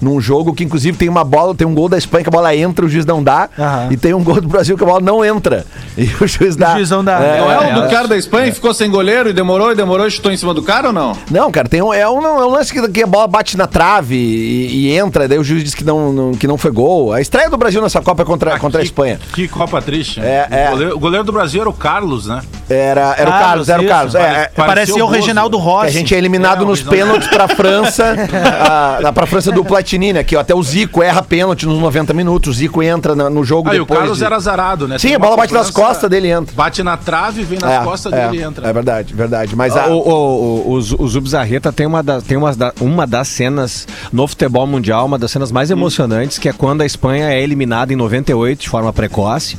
[0.02, 2.56] Num jogo que, inclusive, tem uma bola, tem um gol da Espanha que a bola
[2.56, 3.50] entra, o juiz não dá.
[3.58, 3.88] Aham.
[3.92, 5.66] E tem um gol do Brasil que a bola não entra.
[5.98, 6.76] E o juiz dá.
[6.76, 7.22] juiz não dá.
[7.22, 10.08] É, É, o do cara da Espanha que ficou sem goleiro e demorou e demorou
[10.08, 11.16] e chutou em cima do cara ou não?
[11.30, 13.68] Não, cara, tem um, é, um, é um lance que, que a bola bate na
[13.68, 17.12] trave e, e entra, daí o juiz diz que não, não- que não foi gol.
[17.14, 19.20] A estreia do Brasil nessa Copa é contra, Ah, contra a que- Espanha.
[19.34, 20.20] Que Copa triste.
[20.22, 20.70] É, o, é.
[20.72, 22.42] Goleiro, o goleiro do Brasil era o Carlos, né?
[22.74, 23.90] Era, era o Carlos, Carlos, era o isso.
[23.94, 24.16] Carlos.
[24.16, 25.12] É, é, Parecia o o.
[25.12, 25.88] Reginaldo Rossi.
[25.88, 28.16] a gente é eliminado É, o nos pênaltis pra França,
[29.06, 30.24] a, pra França do Platini, né?
[30.24, 33.70] Que até o Zico erra pênalti nos 90 minutos, o Zico entra na- no jogo
[33.70, 34.00] o depois.
[34.00, 34.98] Carlos de- era azarado, né?
[34.98, 36.54] Sim, a bola bate nas costas dele e entra.
[36.56, 38.68] Bate na trave, vem nas É, costas é, dele e entra.
[38.68, 39.56] É verdade, verdade.
[39.56, 42.74] Mas Ah, a, O, o, o, o, o Zubzarreta tem, uma, da, tem uma, da-
[42.80, 46.86] uma das cenas no futebol mundial, uma das cenas mais emocionantes, que é quando a
[46.86, 49.58] Espanha é eliminada em 98 de forma precoce.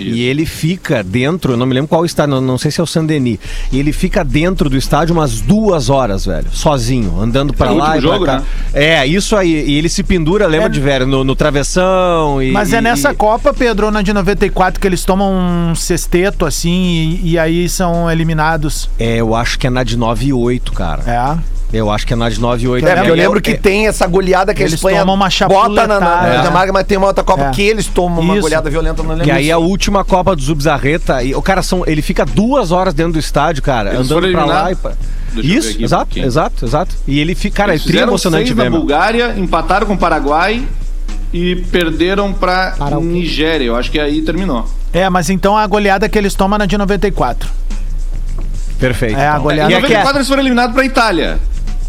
[0.00, 2.84] E ele fica dentro, eu não me lembro qual estádio, não, não sei se é
[2.84, 3.38] o Saint-Denis.
[3.72, 7.88] E ele fica dentro do estádio umas duas horas, velho, sozinho, andando pra É lá
[7.98, 8.38] e pra jogo, cá.
[8.38, 8.44] né?
[8.72, 9.50] É, isso aí.
[9.68, 12.40] E ele se pendura, lembra É- de velho, no, no travessão.
[12.40, 15.32] E, Mas é nessa e- Copa, Pedro, na de 94, que eles tomam
[15.70, 18.88] um sexteto assim e, e aí são eliminados.
[18.98, 21.02] É, eu acho que é na de 98, cara.
[21.06, 21.53] É.
[21.76, 22.86] Eu acho que é na de 98.
[22.86, 25.14] É, porque eu E lembro que é- tem essa goleada que a Eles Espanha tomam
[25.16, 26.36] uma bota na, na.
[26.38, 27.50] Dinamarca, mas tem uma outra Copa É.
[27.50, 28.42] que eles tomam uma Isso.
[28.42, 29.24] goleada violenta, não lembro.
[29.24, 31.22] Que aí é a última Copa do Zubzarreta.
[31.22, 34.44] E o cara são, ele fica duas horas dentro do estádio, cara, Eles andando pra
[34.44, 34.92] lá e pra...
[35.36, 36.26] Isso, aqui um exato, pouquinho.
[36.26, 36.94] exato, exato.
[37.08, 38.78] E ele fica, cara, é Eles tri fizeram emocionante seis ver, na.
[38.78, 40.62] Bulgária, empataram com o Paraguai
[41.32, 43.00] e perderam pra Para?
[43.00, 43.64] Nigéria.
[43.64, 44.64] Eu acho que aí terminou.
[44.92, 47.50] É, mas então a goleada que eles tomam na de 94.
[48.78, 49.18] Perfeito.
[49.18, 49.42] É, a então.
[49.42, 51.38] goleada- Em E é é 94 eles foram eliminados pra Itália.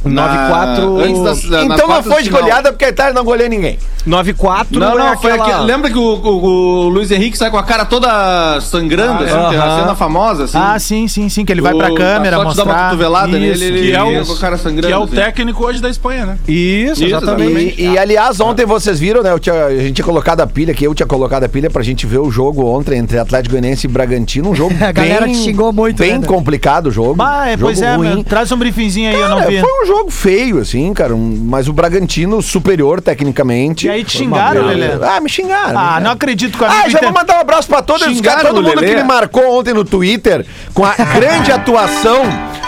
[0.09, 0.99] 9-4.
[1.03, 2.41] Antes das- nas Então não foi de final.
[2.41, 3.77] goleada porque a Itália não goleia ninguém.
[4.05, 5.55] 9-4 Não, não, é foi aquela...
[5.57, 5.65] aqui.
[5.65, 6.45] Lembra que o, o-
[6.85, 9.49] o Luiz Henrique sai com a cara toda sangrando, assim, aham.
[9.49, 10.57] que é a cena famosa, assim.
[10.59, 12.65] Ah, sim, sim, sim, que ele vai pra O- câmera sorte dá mostrar.
[12.65, 13.63] uma cotovelada nele, Isso.
[13.63, 14.87] ele Que é o- a cara sangrando.
[14.87, 15.15] Que é o assim.
[15.15, 16.37] técnico hoje da Espanha, né?
[16.47, 17.81] Isso, Isso, exatamente.
[17.81, 19.31] E, e, aliás, ontem vocês viram, né?
[19.31, 21.81] eu tinha- a gente tinha colocado a pilha, que eu tinha colocado a pilha pra
[21.81, 24.51] gente ver o jogo ontem entre Atlético Goianiense e Bragantino.
[24.51, 26.27] Um jogo A galera bem, te xingou muito, Bem né?
[26.27, 27.15] complicado o jogo.
[27.15, 28.15] Bah, é, jogo pois é, ruim.
[28.15, 29.59] meu, traz um briefingzinho aí, eu não vi.
[29.59, 31.13] foi um jogo feio, assim, cara.
[31.15, 33.87] um- mas o Bragantino superior tecnicamente.
[33.87, 34.65] E aí te xingaram.
[34.65, 34.87] Lelê?
[35.01, 35.77] Ah, me xingaram.
[35.79, 38.21] Ah, não acredito que o Ah, já inter- vou mandar um abraço pra todos os
[38.21, 38.87] caras, todo mundo Lelê?
[38.87, 42.23] que me marcou ontem no Twitter com a grande atuação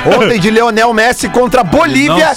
[0.05, 2.31] ontem de Leonel Messi contra a Bolívia,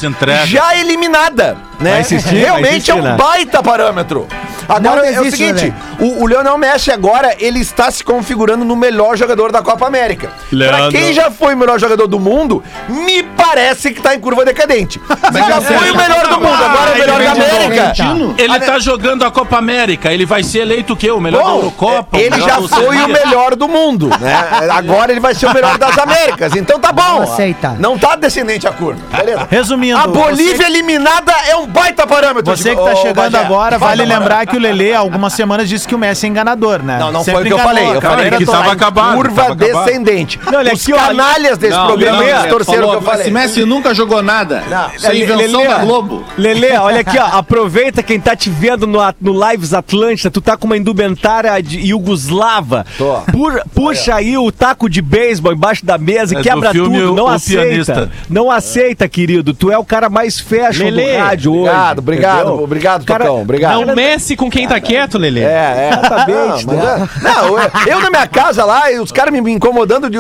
[0.47, 1.57] já eliminada.
[1.79, 1.93] Né?
[1.93, 3.17] Vai insistir, vai Realmente é um né?
[3.17, 4.27] baita parâmetro.
[4.71, 8.77] Agora Não é o seguinte, o, o Leonel Messi agora ele está se configurando no
[8.77, 10.29] melhor jogador da Copa América.
[10.29, 10.91] Pra Leandro.
[10.91, 15.01] quem já foi o melhor jogador do mundo, me parece que tá em curva decadente.
[15.09, 17.93] Você já é foi o melhor do mundo, agora é o melhor da ele América.
[18.39, 21.11] Ele tá jogando a Copa América, ele vai ser eleito o quê?
[21.11, 22.17] O melhor da Bom, Eurocopa?
[22.17, 24.49] o ele já da foi o melhor do mundo, né?
[24.71, 26.55] Agora ele vai ser o melhor das Américas.
[26.55, 27.03] Então tá bom.
[27.03, 27.79] Vamos aceitar.
[27.79, 29.01] Não tá descendente a curva.
[29.17, 29.47] Beleza?
[29.51, 32.57] Resumindo, A Bolívia eliminada é um baita parâmetro.
[32.57, 35.87] Você que tá chegando Bagé, agora, vale lembrar que o Lelê, há algumas semanas, disse
[35.89, 36.99] que o Messi é enganador, né?
[36.99, 37.97] Não, não foi o Sempre que eu enganou, falei.
[37.97, 38.15] Eu cara.
[38.15, 39.85] falei Era que tava tava acabado, curva tava acabado.
[39.87, 40.41] descendente.
[40.55, 43.21] olha Os aqui, canalhas desse Não, programa Lelê, distorceram o que eu falei.
[43.23, 44.63] Esse Messi nunca jogou nada.
[44.95, 46.25] Isso é invenção Lelê, da Globo.
[46.37, 47.25] Lelê, olha aqui, ó.
[47.39, 50.31] Aproveita quem tá te vendo no, no Lives Atlântida.
[50.31, 52.85] Tu tá com uma indumentária de Yugoslava.
[52.99, 53.15] Tô.
[53.33, 57.13] Pu- puxa aí o taco de beisebol embaixo da mesa e É quebra tudo.
[57.13, 57.63] O- Não O aceita.
[57.67, 58.11] Pianista.
[58.29, 59.55] Não aceita, querido.
[59.55, 61.61] Tu é o cara mais fashion Lelê, do rádio hoje.
[61.71, 63.43] Obrigado, obrigado, obrigado, Cara, Tocão.
[63.43, 63.87] Obrigado.
[63.87, 65.43] Não mexe com quem tá quieto, Lelê.
[65.43, 65.91] É, é.
[66.01, 67.09] Exatamente, Não, né?
[67.17, 70.19] é- não, eu, eu na minha casa lá, os caras me, incomodando de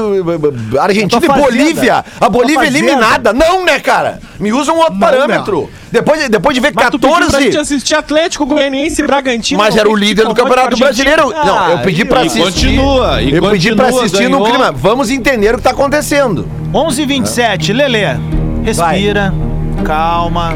[0.79, 1.41] Argentina Na e.
[1.41, 2.05] Bolívia.
[2.21, 3.33] A Bolívia eliminada.
[3.33, 4.21] Não, né, cara?
[4.39, 5.71] Me usam um outro parâmetro.
[5.91, 7.59] Depois, de- depois de ver Mas tu pediu pra gente 14.
[7.59, 9.59] assistir Atlético Goianiense e Bragantino.
[9.61, 11.31] Mas era o líder do Campeonato Brasileiro.
[11.45, 12.45] Não, eu pedi pra E assistir.
[12.77, 14.47] continua, e eu pedi pra continua, assistir no ganhou.
[14.55, 14.73] clima.
[14.73, 16.47] Vamos entender o que tá acontecendo.
[16.73, 18.17] 11h27, Lelê.
[18.65, 19.33] Respira,
[19.85, 20.55] calma.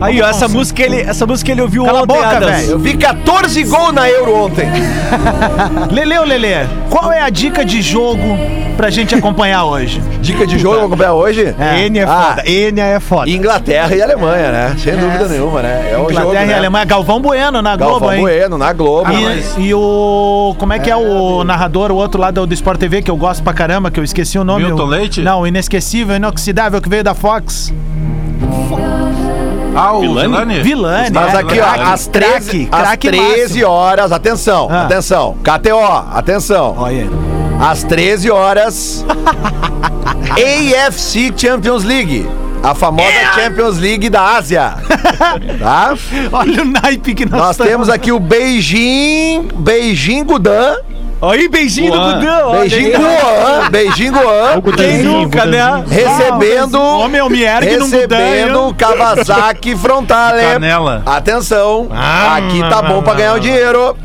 [0.00, 2.56] Aí, ó, essa música ele, essa música ele ouviu Cala a ontem, boca, Adams.
[2.60, 2.70] velho.
[2.72, 4.68] Eu vi 14 gols na Euro ontem.
[5.90, 8.22] Lelê ou Lelê, qual é a dica de jogo
[8.76, 10.00] pra gente acompanhar hoje?
[10.20, 11.54] Dica de jogo, vamos acompanhar hoje?
[11.88, 12.48] N é Ah, foda.
[12.48, 13.30] N é foda.
[13.30, 14.76] Inglaterra e Alemanha, né?
[14.78, 15.90] Sem dúvida nenhuma, né?
[15.90, 16.52] É o jogo, Inglaterra né?
[16.52, 16.84] e Alemanha.
[16.84, 18.20] Galvão Bueno na Galvão Globo, hein?
[18.20, 19.10] Bueno, na Globo.
[19.12, 20.54] E, e o.
[20.58, 23.16] Como é que é, o narrador, o outro lá do, do Sport TV, que eu
[23.16, 24.64] gosto pra caramba, que eu esqueci o nome?
[24.64, 25.22] Milton o, Leite?
[25.22, 27.74] Não, o inesquecível, inoxidável que veio da Fox.
[29.74, 30.60] Ah, o Vilani?
[30.62, 31.10] Vilani.
[31.12, 33.66] Mas é, aqui, ó, às 13, craque, às craque 13 máximo.
[33.70, 34.82] horas, atenção, Ah.
[34.82, 35.78] atenção, KTO,
[36.12, 36.74] atenção.
[36.78, 37.10] Olha aí.
[37.60, 39.04] Às 13 horas,
[40.36, 42.28] AFC Champions League.
[42.62, 44.74] A famosa Champions League da Ásia.
[45.60, 45.94] tá?
[46.32, 47.70] Olha o naipe que nós, Nós estamos.
[47.70, 50.74] temos aqui o Beijing, Beijing Gudan,
[51.20, 52.14] Aí, beijinho do Guan.
[52.20, 52.48] Gudão.
[52.50, 52.92] olha Beijing aí.
[52.96, 55.84] Guan, Beijing Guan, Quem nunca, né?
[55.88, 60.40] recebendo, Homem, eu me ergue recebendo Kawasaki Frontale.
[60.42, 61.02] Canela.
[61.04, 63.96] Atenção, Ah, aqui tá bom pra ganhar o dinheiro.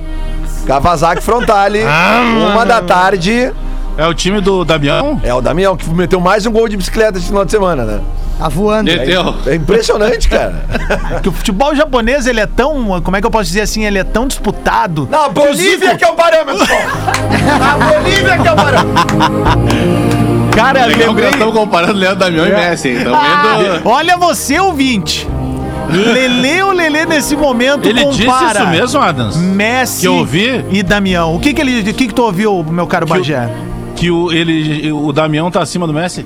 [0.65, 2.21] Kawasaki Frontale, Ah,
[2.51, 3.53] uma da tarde.
[3.95, 5.21] É o time do Damião?
[5.23, 7.99] É o Damião que meteu mais um gol de bicicleta esse final de semana, né?
[8.43, 8.91] Tá voando.
[8.91, 9.35] Meteu.
[9.47, 10.65] É impressionante, cara.
[11.23, 13.01] Que o futebol japonês, ele é tão.
[13.01, 13.85] Como é que eu posso dizer assim?
[13.85, 15.07] Ele é tão disputado.
[15.09, 16.73] Na Bolívia que é o parâmetro, pô.
[17.57, 19.03] Na Bolívia que é o parâmetro.
[20.53, 21.25] Cara, Legal que lembrei...
[21.25, 22.97] nós estamos comparando Leandro Damião e Messi, hein?
[22.97, 23.87] Estamos vendo...
[23.89, 25.25] Olha você, ouvinte.
[25.89, 29.37] Lele ou Lele nesse momento Ele disse compara isso mesmo, Adams?
[29.37, 30.65] Messi Que eu ouvi?
[30.69, 31.33] e Damião.
[31.35, 33.49] O que que ele, o que que tu ouviu, meu caro Bagé?
[33.95, 36.25] Que o, ele, o Damião tá acima do Messi?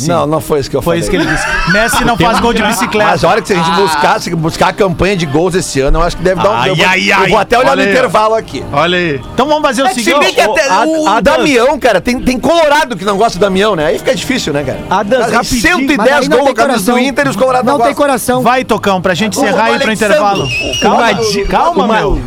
[0.00, 1.00] Não, não foi isso que eu Foi falei.
[1.00, 1.46] isso que ele disse.
[1.72, 3.10] Messi não faz gol de bicicleta.
[3.10, 5.80] Mas a hora que se a gente buscar, se buscar a campanha de gols esse
[5.80, 6.54] ano, eu acho que deve dar um.
[6.54, 7.28] Ai, eu, vou, ai, eu ai.
[7.30, 8.64] vou até olhar Olha no aí, intervalo aqui.
[8.72, 9.20] Olha aí.
[9.34, 10.18] Então vamos fazer o Se seguinte.
[10.20, 11.22] bem que até o, o Adams.
[11.38, 13.86] Damião, cara, tem, tem Colorado que não gosta do Damião, né?
[13.86, 14.80] Aí fica difícil, né, cara?
[14.88, 16.98] Adams, Cara, rapidinho, 110 Mas aí não gols a camisa do.
[16.98, 18.42] Inter e os Colorados Não não, tem coração.
[18.42, 20.48] Vai, Tocão, pra gente encerrar aí pro intervalo.
[20.80, 22.20] Calma, Calma, di- calma, uma, meu.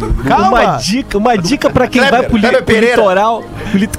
[0.79, 3.43] Dica, uma dica pra quem vai pro, litoral.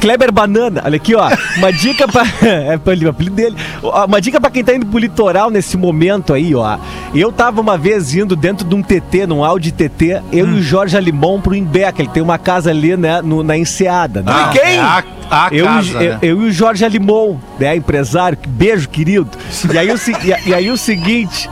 [0.01, 0.83] Kleber Banana.
[0.85, 1.29] Olha aqui, ó.
[1.57, 2.23] Uma dica pra.
[2.43, 3.54] é pra ele, o apelido dele.
[3.83, 6.79] Uma dica pra quem tá indo pro litoral nesse momento aí, ó.
[7.15, 10.63] Eu tava uma vez indo dentro de um TT, num Audi TT, eu e o
[10.63, 12.01] Jorge Alimão pro Imbeca.
[12.03, 14.23] Ele tem uma casa ali, né, no- na Enseada.
[14.23, 14.33] Né?
[14.35, 14.63] Ah, quem?
[14.77, 16.19] é a, a Eu, casa, eu, né?
[16.23, 19.29] eu e o Jorge Alimon, né, empresário, que- beijo, querido.
[19.73, 21.49] E aí o, e, e aí o seguinte.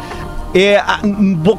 [0.55, 0.99] É, a-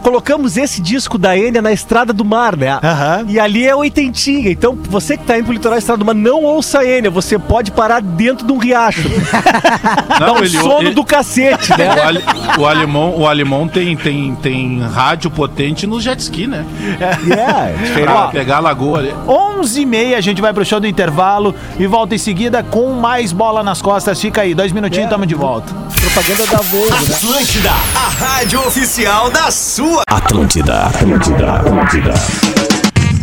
[0.01, 2.79] colocamos esse disco da Enya na Estrada do Mar, né?
[2.83, 3.25] Aham.
[3.27, 4.51] E ali é oitentinha.
[4.51, 7.09] Então, você que tá indo pro litoral da Estrada do Mar, não ouça a Enya.
[7.09, 9.09] Você pode parar dentro de um riacho.
[10.19, 11.89] Dá Não, um ele- sono ele- do cacete, né?
[11.95, 12.23] O, ali,
[12.59, 16.65] o alemão, o alemão tem, tem, tem rádio potente no jet ski, né?
[16.99, 19.13] É, Pra Ó, pegar a lagoa ali.
[19.27, 23.63] 11h30 a gente vai pro show do intervalo e volta em seguida com mais bola
[23.63, 24.19] nas costas.
[24.21, 25.73] Fica aí, dois minutinhos e tamo de volta.
[25.99, 27.15] propaganda da Volvo, né?
[27.15, 28.82] Atlântida, a rádio oficial
[29.29, 30.03] da sua.
[30.07, 32.13] Atlântida, Atlântida, Atlântida.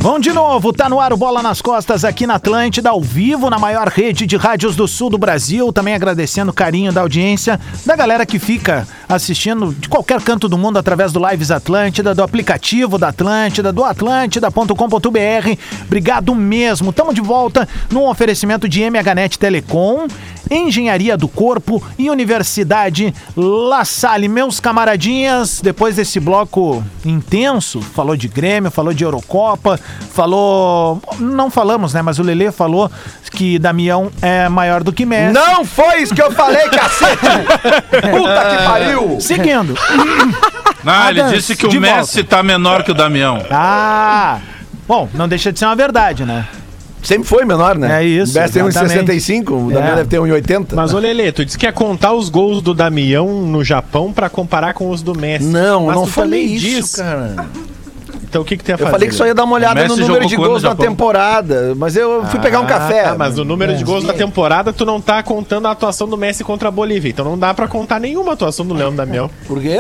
[0.03, 3.51] Vamos de novo, tá no ar o Bola nas Costas aqui na Atlântida, ao vivo,
[3.51, 5.71] na maior rede de rádios do sul do Brasil.
[5.75, 10.57] Também agradecendo o carinho da audiência, da galera que fica assistindo de qualquer canto do
[10.57, 15.59] mundo através do Lives Atlântida, do aplicativo da Atlântida, do atlântida.com.br.
[15.85, 16.95] Obrigado mesmo.
[16.95, 20.07] Tamo de volta num oferecimento de MHNet Telecom,
[20.51, 24.29] Engenharia do Corpo e Universidade La Salle.
[24.29, 29.79] Meus camaradinhas, depois desse bloco intenso, falou de Grêmio, falou de Eurocopa,
[30.12, 31.00] falou.
[31.18, 32.03] Não falamos, né?
[32.03, 32.90] Mas o Lelê falou
[33.31, 35.33] que Damião é maior do que Messi.
[35.33, 37.20] Não foi isso que eu falei, cacete!
[38.11, 39.20] Puta que pariu!
[39.20, 39.74] Seguindo.
[40.83, 43.44] Não, ele disse que o Messi tá menor que o Damião.
[43.50, 44.38] Ah!
[44.88, 46.48] Bom, não deixa de ser uma verdade, né?
[47.03, 48.03] Sempre foi menor, né?
[48.03, 49.12] É isso, O Messi tem exatamente.
[49.12, 49.96] 1,65, o Damião É.
[49.96, 50.74] deve ter 1,80.
[50.74, 54.29] Mas, ô Lelê, tu disse que ia contar os gols do Damião no Japão pra
[54.31, 55.44] comparar com os do Messi.
[55.44, 57.46] Não, Mas não falei isso, diz cara.
[58.31, 58.90] Então o que, que tem a Eu fazer?
[58.93, 60.87] falei que só ia dar uma olhada no número de gols na Japão?
[60.87, 63.07] temporada, mas eu fui pegar um café.
[63.09, 66.16] Ah, mas o número de gols da temporada, tu não tá contando a atuação do
[66.16, 67.11] Messi contra a Bolívia.
[67.11, 69.29] Então não dá pra contar nenhuma atuação do Leandro Damião.
[69.49, 69.77] Por quê?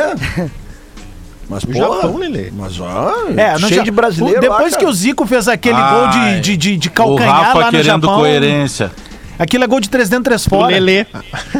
[1.48, 2.50] Mas, O porra, Japão, Lelê.
[2.56, 5.48] Mas, ó, É, no cheio Ja- de brasileiro o- Depois lá, que o Zico fez
[5.48, 8.18] aquele Ai, gol de, de, de, de O calcanhar Rafa lá no querendo Japão.
[8.18, 8.90] coerência.
[9.40, 10.66] Aquilo é gol de três dentro, três fora.
[10.72, 11.06] Lelê.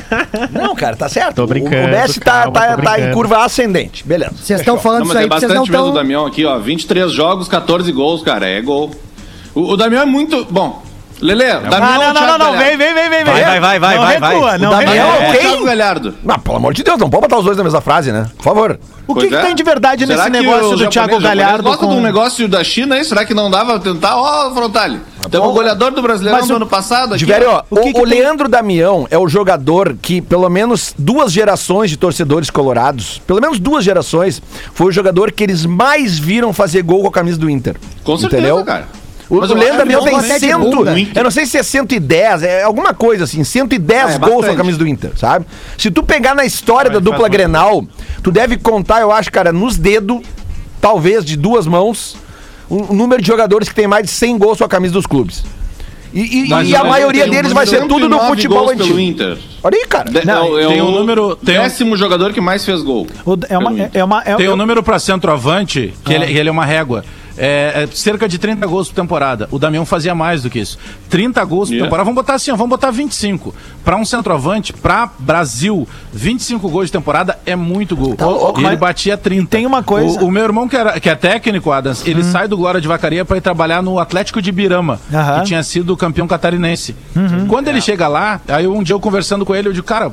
[0.53, 1.37] Não, cara, tá certo.
[1.37, 4.07] Tô O- brincando, O Messi tá, calma, tá, tá em curva ascendente.
[4.07, 4.33] Beleza.
[4.37, 5.95] Vocês estão falando Não, isso mas aí, é porque vocês não bastante mesmo o.
[5.95, 6.59] Damião aqui, ó.
[6.59, 8.47] 23 jogos, 14 gols, cara.
[8.47, 8.91] É gol.
[9.55, 10.47] O, o Damião é muito.
[10.51, 10.83] Bom,
[11.21, 12.59] Lele, Ah, Damião não, ou não, não, não, Galhardo?
[12.59, 13.25] vem, vem, vem, vem.
[13.25, 13.45] Vai, vem.
[13.45, 14.35] vai, vai, vai, não vai, vai.
[14.35, 15.41] recua, não O Damião é quem?
[15.41, 16.15] Thiago Galhardo?
[16.25, 18.27] Mas, pelo amor de Deus, não pode botar os dois na mesma frase, né?
[18.37, 18.79] Por favor.
[19.07, 19.43] O que, Pois que é.
[19.43, 21.93] tem de verdade Será nesse que negócio o do Thiago Galhardo gosta com...
[21.93, 23.05] de um negócio da China aí?
[23.05, 24.17] Será que não dava tentar?
[24.17, 25.01] Ó, Frontale.
[25.29, 27.19] Teve o goleador do Brasileirão Mas do ano passado aqui.
[27.19, 30.49] Diverio, ó, O o, que que o tem- Leandro Damião é o jogador que, pelo
[30.49, 34.41] menos duas gerações de torcedores colorados, pelo menos duas gerações,
[34.73, 37.77] foi o jogador que eles mais viram fazer gol com a camisa do Inter.
[38.05, 38.65] Com certeza, Entendeu?
[38.65, 38.89] cara.
[39.29, 40.93] O, Mas o Leandro Damião não tem vai ser cento, bunda.
[41.15, 44.57] eu não sei se é 110, é alguma coisa assim, 110 É, gols com a
[44.57, 45.47] camisa do Inter, sabe?
[45.79, 47.33] Se tu pegar na história da Mas dupla faz muito.
[47.39, 47.85] Grenal,
[48.25, 50.21] tu deve contar, eu acho, cara, nos dedos,
[50.81, 52.17] talvez de duas mãos,
[52.71, 55.45] o, número de jogadores que tem mais de 100 gols com a camisa dos clubes.
[56.13, 58.71] E, e- e a maioria tem deles um vai ser tudo no 109 futebol gols
[58.73, 58.89] antigo.
[58.89, 59.39] pelo Inter.
[59.63, 60.11] Olha aí, cara.
[60.11, 62.83] De- Não, é, é tem o um número- tem um- décimo jogador que mais fez
[62.83, 63.07] gol.
[63.25, 63.81] O- É uma...
[63.81, 67.05] É, é uma é, Tem um número pra centroavante, que ele, ele é uma régua.
[67.43, 69.49] É, é cerca de 30 gols por temporada.
[69.51, 70.79] O Damião fazia mais do que isso.
[71.09, 71.87] 30 gols por Yeah.
[71.87, 72.05] temporada.
[72.05, 73.55] Vamos botar assim, ó, vamos botar 25.
[73.83, 78.15] Pra um centroavante, pra Brasil, 25 gols de temporada é muito gol.
[78.21, 79.49] louco, e ele mas batia 30.
[79.49, 82.47] tem uma coisa- O, o meu irmão, que, era, que é técnico, Adams, ele sai
[82.47, 85.41] do Glória de Vacaria pra ir trabalhar no Atlético de Birama, Aham.
[85.41, 86.95] que tinha sido campeão catarinense.
[87.49, 90.13] Quando ele chega lá, aí um dia eu conversando com ele, eu digo, cara,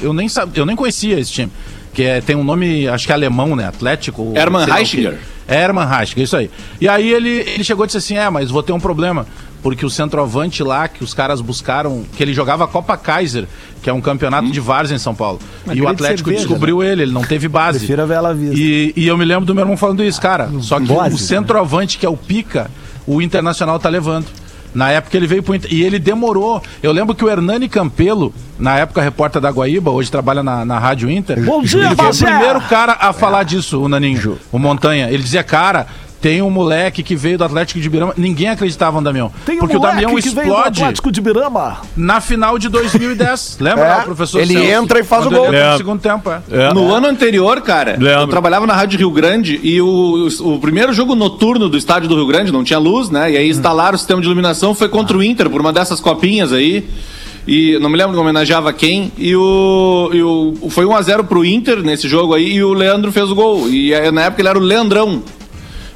[0.00, 0.56] eu nem, sab...
[0.56, 1.50] eu nem conhecia esse time.
[1.92, 3.66] Que é, tem um nome, acho que é alemão, né?
[3.66, 4.32] Atlético.
[4.36, 4.72] Hermann sei
[5.50, 6.50] Hermann Heichinger, isso aí.
[6.80, 9.26] E aí ele, ele chegou e disse assim: é, mas vou ter um problema.
[9.62, 13.46] Porque o centroavante lá que os caras buscaram, que ele jogava a Copa Kaiser,
[13.82, 15.38] que é um campeonato de várzea em São Paulo.
[15.70, 17.80] e o Atlético cerveja, descobriu ele, ele não teve base.
[17.80, 18.56] Prefiro a Bela Vista.
[18.58, 20.50] E, e eu me lembro do meu irmão falando isso, cara.
[20.60, 22.70] Só que o centroavante, que é o pica,
[23.06, 24.26] o Internacional tá levando.
[24.74, 25.72] Na época ele veio pro Inter.
[25.72, 26.62] E ele demorou.
[26.82, 30.78] Eu lembro que o Hernani Campelo, na época repórter da Guaíba, hoje trabalha na, na
[30.78, 31.40] Rádio Inter.
[31.42, 35.08] Bom dia, ele foi o primeiro cara a falar disso, o Naninho, o Montanha.
[35.10, 35.86] Ele dizia, cara.
[36.20, 38.12] Tem um moleque que veio do Atlético de Birama.
[38.16, 39.32] Ninguém acreditava no Damião.
[39.46, 41.78] Tem um porque o Damião que veio do explode Atlético de Birama.
[41.96, 43.56] na final de 2010.
[43.60, 44.68] Lembra, É, lá, o professor ele Celso?
[44.70, 45.46] entra e faz o gol.
[45.46, 46.74] ele entra no segundo tempo, é.
[46.74, 50.92] No ano anterior, cara, eu trabalhava na Rádio Rio Grande e o, o, o primeiro
[50.92, 53.32] jogo noturno do estádio do Rio Grande não tinha luz, né?
[53.32, 56.52] E aí instalaram o sistema de iluminação, foi contra o Inter por uma dessas copinhas
[56.52, 56.86] aí.
[57.48, 59.10] E não me lembro que homenageava quem.
[59.16, 63.30] E o, e o foi 1x0 pro Inter nesse jogo aí e o Leandro fez
[63.30, 63.68] o gol.
[63.70, 65.22] E aí, na época ele era o Leandrão.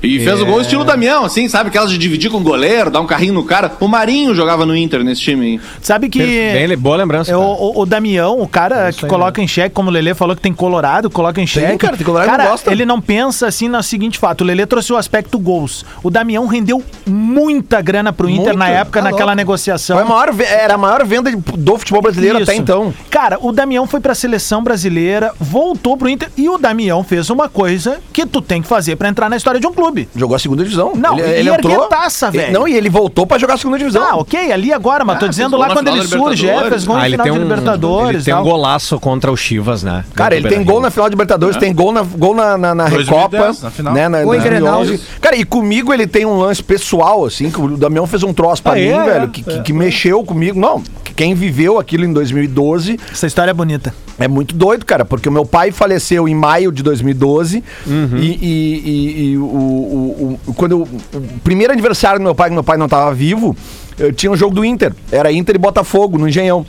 [0.05, 1.69] E fez o gol estilo Damião, assim, sabe?
[1.69, 3.73] Aquelas de dividir com o goleiro, dar um carrinho no cara.
[3.81, 5.61] O Marinho jogava no Inter nesse time aí.
[5.81, 6.19] Sabe que...
[6.19, 7.33] Bem, boa lembrança.
[7.33, 10.43] É, o, o, Damião, o cara que coloca em xeque, como o Lelê falou que
[10.43, 11.79] tem Colorado, coloca em xeque.
[11.79, 12.71] cara, tem Colorado que Cara, não gosta.
[12.71, 14.43] ele não pensa assim no seguinte fato.
[14.43, 15.85] O Lelê trouxe o aspecto gols.
[16.03, 19.37] O Damião rendeu muita grana pro Inter Muito, na época, tá naquela louco.
[19.37, 19.97] negociação.
[19.97, 22.61] Foi a maior, era a maior venda do futebol brasileiro até Isso.
[22.61, 22.93] então.
[23.11, 27.49] Cara, o Damião foi pra seleção brasileira, voltou pro Inter e o Damião fez uma
[27.49, 29.94] coisa que tu tem que fazer pra entrar na história de um clube.
[30.17, 30.93] Jogou a segunda divisão.
[30.95, 32.53] Não, e erguer taça, Ele- velho.
[32.53, 34.03] Não, e ele voltou pra jogar a segunda divisão.
[34.03, 36.69] Ah, ok, ali agora, mas tô Ah, dizendo fez lá na quando ele surge, é,
[36.69, 38.15] fez gol Ah, na ele final tem de um, Libertadores.
[38.17, 40.05] ele tem um golaço contra o Chivas, né?
[40.15, 42.85] Cara, ele tem gol na final de Libertadores, tem gol na, gol na, na, na
[42.89, 43.95] 2010, Recopa, na final.
[43.95, 44.09] né?
[44.09, 44.89] Na, Gol em 2011.
[44.93, 45.07] Grenal.
[45.21, 48.63] Cara, e comigo ele tem um lance pessoal, assim, que o Damião fez um troço
[48.63, 50.59] pra Ah, mim, é, velho, é, que, que, que mexeu comigo.
[50.59, 53.95] Não, que quem viveu aquilo em 2012 Essa história é bonita.
[54.19, 58.17] é muito doido, cara, porque o meu pai faleceu em maio de 2012 Uhum.
[58.17, 59.43] e, e- e- e o,
[59.85, 63.13] o- o- quando eu- o primeiro aniversário do meu pai, que meu pai não tava
[63.15, 63.57] vivo,
[63.99, 64.93] eu tinha um jogo do Inter.
[65.11, 66.67] Era Inter e Botafogo, no Engenhão.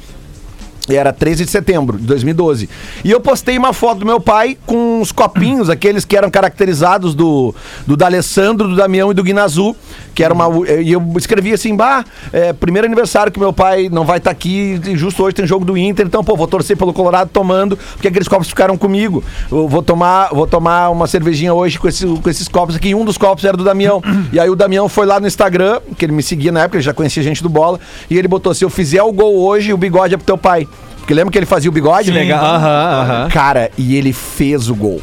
[0.87, 2.69] Era 13 de setembro de 2012.
[3.03, 7.15] E eu postei uma foto do meu pai com os copinhos, aqueles que eram caracterizados
[7.15, 7.55] do,
[7.87, 9.75] do D'Alessandro, do Damião e do Guinazu,
[10.13, 10.45] que era uma.
[10.79, 14.79] E eu escrevi assim: bah, é, primeiro aniversário que meu pai não vai estar aqui,
[14.85, 18.07] e justo hoje tem jogo do Inter, então, pô, vou torcer pelo Colorado tomando, porque
[18.09, 19.23] aqueles copos ficaram comigo.
[19.51, 22.89] Eu vou tomar, vou tomar uma cervejinha hoje com, esse- com esses copos aqui.
[22.89, 24.03] E um dos copos era do Damião.
[24.31, 26.83] e aí o Damião foi lá no Instagram, que ele me seguia na época, ele
[26.83, 29.77] já conhecia gente do bola, e ele botou: se eu fizer o gol hoje, o
[29.77, 30.67] bigode é pro teu pai.
[31.05, 32.09] Porque lembra que ele fazia o bigode?
[32.09, 32.43] Legal.
[32.43, 33.29] Aham, aham.
[33.29, 34.99] Cara, e ele fez o gol.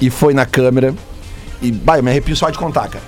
[0.00, 0.92] E foi na câmera.
[1.62, 3.04] E, bah, eu me arrepio só de contar, cara.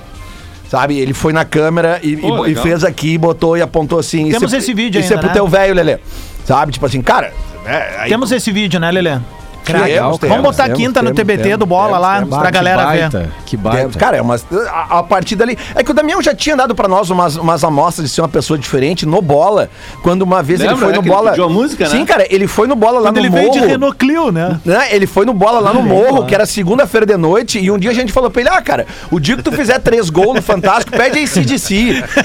[0.70, 0.98] Sabe?
[0.98, 2.62] Ele foi na câmera e, Pô, e- e legal.
[2.62, 4.30] fez aqui, botou e apontou assim.
[4.30, 5.34] Temos isso é- esse vídeo Isso é ainda, pro né?
[5.34, 5.98] teu velho, Lelê.
[6.44, 6.70] Sabe?
[6.72, 7.32] Tipo assim, cara.
[7.66, 9.18] é, aí- Temos esse vídeo, né, Lelê?
[9.64, 12.38] Vamos temos, botar temos, quinta no temos, TBT temos, do Bola temos, lá, temos.
[12.38, 13.00] pra galera ver.
[13.10, 13.72] baita, que Temos.
[13.72, 13.98] baita.
[13.98, 15.56] Cara, é umas, a, a partida ali.
[15.74, 18.28] É que o Damião já tinha dado pra nós umas, umas amostras de ser uma
[18.28, 19.70] pessoa diferente no bola.
[20.02, 21.30] Quando uma vez Lembra, ele foi né, no que ele bola.
[21.30, 21.90] pediu a música, né?
[21.90, 23.52] Sim, cara, ele foi no bola lá Quando no ele morro.
[23.52, 24.60] veio de Renault Clio, né?
[24.64, 24.88] né?
[24.90, 27.90] Ele foi no bola lá no morro, que era segunda-feira de noite, e um dia
[27.90, 30.42] a gente falou pra ele: Ah, cara, o dia que tu fizer três gols no
[30.42, 31.74] Fantástico, pede a ACDC.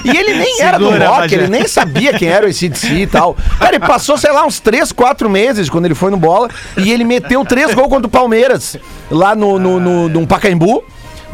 [0.03, 3.07] E ele nem era do Segura, rock, ele nem sabia quem era o ACDC e
[3.07, 3.35] tal.
[3.59, 6.91] Cara, ele passou, sei lá, uns três, quatro meses quando ele foi no bola, e
[6.91, 8.77] ele meteu três gols contra o Palmeiras,
[9.09, 10.83] lá no, no, no, no Pacaembu.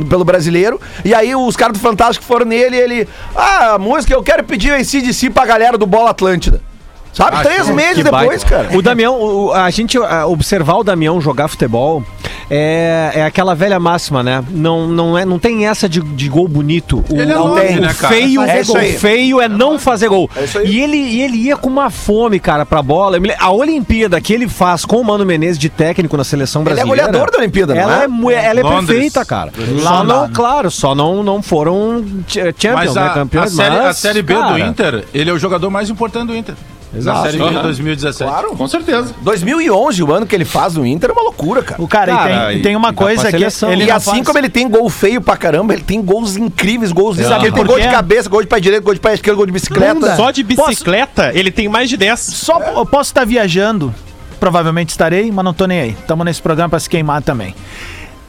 [0.09, 3.07] Pelo brasileiro, e aí os caras do Fantástico foram nele e ele.
[3.35, 6.63] Ah, a música, eu quero pedir o ACDC pra galera do Bola Atlântida.
[7.13, 7.43] Sabe?
[7.43, 8.45] Três meses depois, baita.
[8.45, 8.77] cara.
[8.77, 12.03] O Damião, o- a gente a, observar o Damião jogar futebol
[12.49, 14.43] é, é aquela velha máxima, né?
[14.49, 17.03] Não, não, é, não tem essa de, de gol bonito.
[17.09, 18.13] O, Ele é o- nove, o né, cara?
[18.15, 18.93] feio, É aí.
[18.97, 20.29] feio é não fazer gol.
[20.35, 20.65] É.
[20.65, 23.17] E ele, e ele ia com uma fome, cara, pra bola.
[23.39, 26.73] A Olimpíada que ele faz com o Mano Menezes de técnico na seleção Ele é
[26.73, 27.05] brasileira.
[27.11, 28.05] goleador da Olimpíada, não ela é?
[28.33, 28.45] é?
[28.45, 28.87] ela é Londres.
[28.87, 29.51] perfeita, cara.
[29.81, 33.75] Só não, claro, só não, não foram ch- champions, Mas a, né, a, campeões, série,
[33.77, 36.55] a mas, série B do cara, Inter, ele é o jogador mais importante do Inter.
[36.95, 37.17] Exato.
[37.17, 37.63] Na série B de Aham.
[37.63, 38.29] 2017.
[38.31, 38.55] Claro.
[38.55, 39.13] Com certeza.
[39.21, 41.81] 2011, o ano que ele faz no Inter, é uma loucura, cara.
[41.81, 43.71] O cara, e Cara, tem, e- tem uma e dá pra coisa que seleção.
[43.71, 46.91] ele e assim faz- como ele tem gol feio pra caramba, ele tem gols incríveis,
[46.91, 49.13] gols Sabe Ele tem por gol de cabeça, gol de pé direito, gol de pé
[49.15, 50.15] esquerdo, gol de bicicleta.
[50.15, 52.19] Só de bicicleta, ele tem mais de 10.
[52.19, 53.93] Só eu posso estar viajando,
[54.39, 55.89] provavelmente estarei, mas não tô nem aí.
[55.99, 57.55] Estamos nesse programa pra se queimar também.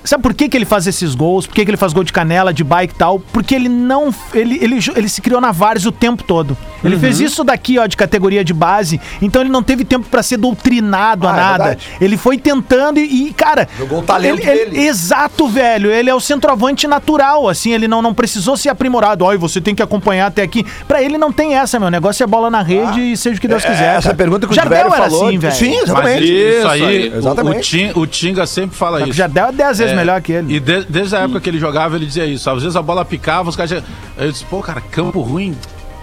[0.04, 1.46] Sabe por que, que ele faz esses gols?
[1.46, 3.18] Por que, que ele faz gol de canela, de bike e tal?
[3.18, 4.14] Porque ele não.
[4.34, 6.56] Ele, ele, ele se criou na Várzea o tempo todo.
[6.84, 7.26] Ele fez Uhum.
[7.26, 9.00] isso daqui, ó, de categoria de base.
[9.22, 11.64] Então ele não teve tempo pra ser doutrinado a Ah, é nada.
[11.64, 11.86] verdade.
[12.00, 13.66] ele foi tentando e, e, cara.
[13.78, 14.86] Jogou o talento ele- ele- dele.
[14.86, 15.90] Exato, velho.
[15.90, 17.72] Ele é o centroavante natural, assim.
[17.72, 19.24] Ele não, não precisou ser aprimorado.
[19.24, 20.66] Ó, e você tem que acompanhar até aqui.
[20.86, 21.88] Pra ele não tem essa, meu.
[21.88, 23.94] O negócio é bola na rede e seja o que Deus É, quiser.
[23.96, 24.16] essa cara.
[24.16, 25.26] pergunta que o Jardel era falou.
[25.28, 25.54] assim, velho.
[25.54, 26.24] Sim, Mas exatamente.
[26.24, 27.92] isso Isso aí, aí, o- o, exatamente.
[27.94, 29.12] O Tinga sempre fala O isso.
[29.14, 30.54] Jardel é 10 vezes Melhor que ele.
[30.56, 32.48] E de- desde a época que ele jogava, ele dizia isso.
[32.50, 33.82] Às vezes a bola picava, os caras.
[34.16, 35.56] Eu disse, pô, cara, campo ruim.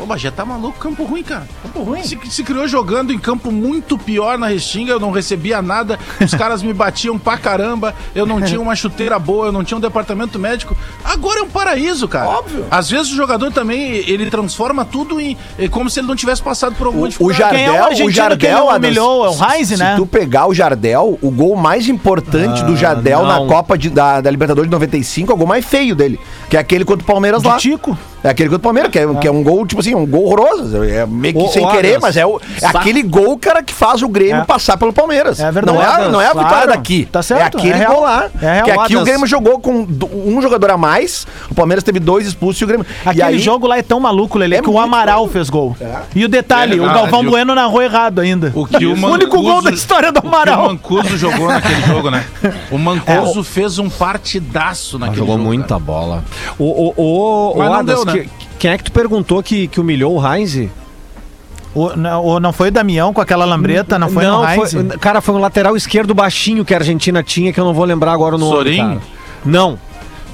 [0.07, 1.47] Mas já tá maluco, campo ruim, cara.
[1.63, 2.03] Campo ruim.
[2.03, 6.33] Se, se criou jogando em campo muito pior na Restinga, eu não recebia nada, os
[6.33, 9.81] caras me batiam pra caramba, eu não tinha uma chuteira boa, eu não tinha um
[9.81, 10.75] departamento médico.
[11.03, 12.27] Agora é um paraíso, cara.
[12.29, 12.65] Óbvio.
[12.71, 15.37] Às vezes o jogador também, ele transforma tudo em.
[15.57, 17.11] é como se ele não tivesse passado por alguma O, o.
[17.11, 19.25] Quem é o Jardel, o que Jardel, humilhou?
[19.25, 19.95] É o se- Heinz, se, né?
[19.97, 23.45] tu pegar o Jardel, o gol mais importante do Jardel não.
[23.45, 26.57] na Copa de- da, da Libertadores de 95 é o gol mais feio dele, que
[26.57, 27.57] é aquele contra o Palmeiras De lá.
[27.57, 27.97] Tico?
[28.23, 30.25] É aquele contra o Palmeiras, que é, que é um gol, tipo assim, um gol
[30.25, 30.83] horroroso.
[30.83, 34.01] É meio que Ô, sem querer, mas é, o, é aquele gol, cara, que faz
[34.01, 34.45] o Grêmio É.
[34.45, 35.39] passar pelo Palmeiras.
[35.39, 35.77] É verdade.
[35.77, 36.47] Não é, a- não é a Claro.
[36.47, 37.07] vitória daqui.
[37.11, 37.93] Tá certo, É aquele é real.
[37.93, 38.29] gol lá.
[38.41, 38.63] É real.
[38.65, 39.03] que aqui o.
[39.03, 39.85] Grêmio jogou com
[40.25, 42.85] um jogador a mais, o Palmeiras teve dois expulsos e o Grêmio.
[43.05, 45.75] Aquele aí, jogo lá é tão maluco, Lelê, É que o Amaral fez gol.
[45.79, 45.95] É.
[46.15, 46.85] E o detalhe, É o.
[46.85, 48.51] Galvão o- Bueno narrou errado ainda.
[48.55, 50.67] O que o, O único gol da história do O que o Amaral.
[50.69, 52.25] Mancuso jogou naquele jogo, né?
[52.71, 55.47] O Mancuso fez um partidaço naquele jogou jogo.
[55.47, 55.79] muita cara.
[55.79, 56.23] bola.
[56.57, 58.13] O, o, o, o Mas não Adas, deu, né?
[58.13, 58.29] que-
[58.61, 60.69] quem é que tu perguntou que, que humilhou o Heinz?
[61.73, 64.71] O, não, o- não foi o Damião com aquela lambreta, não foi no Heinz?
[64.71, 67.85] foi, cara, foi um lateral esquerdo baixinho que a Argentina tinha, que eu não vou
[67.85, 68.51] lembrar agora o nome.
[68.55, 68.77] Sorin?
[68.77, 69.01] cara.
[69.43, 69.79] Não,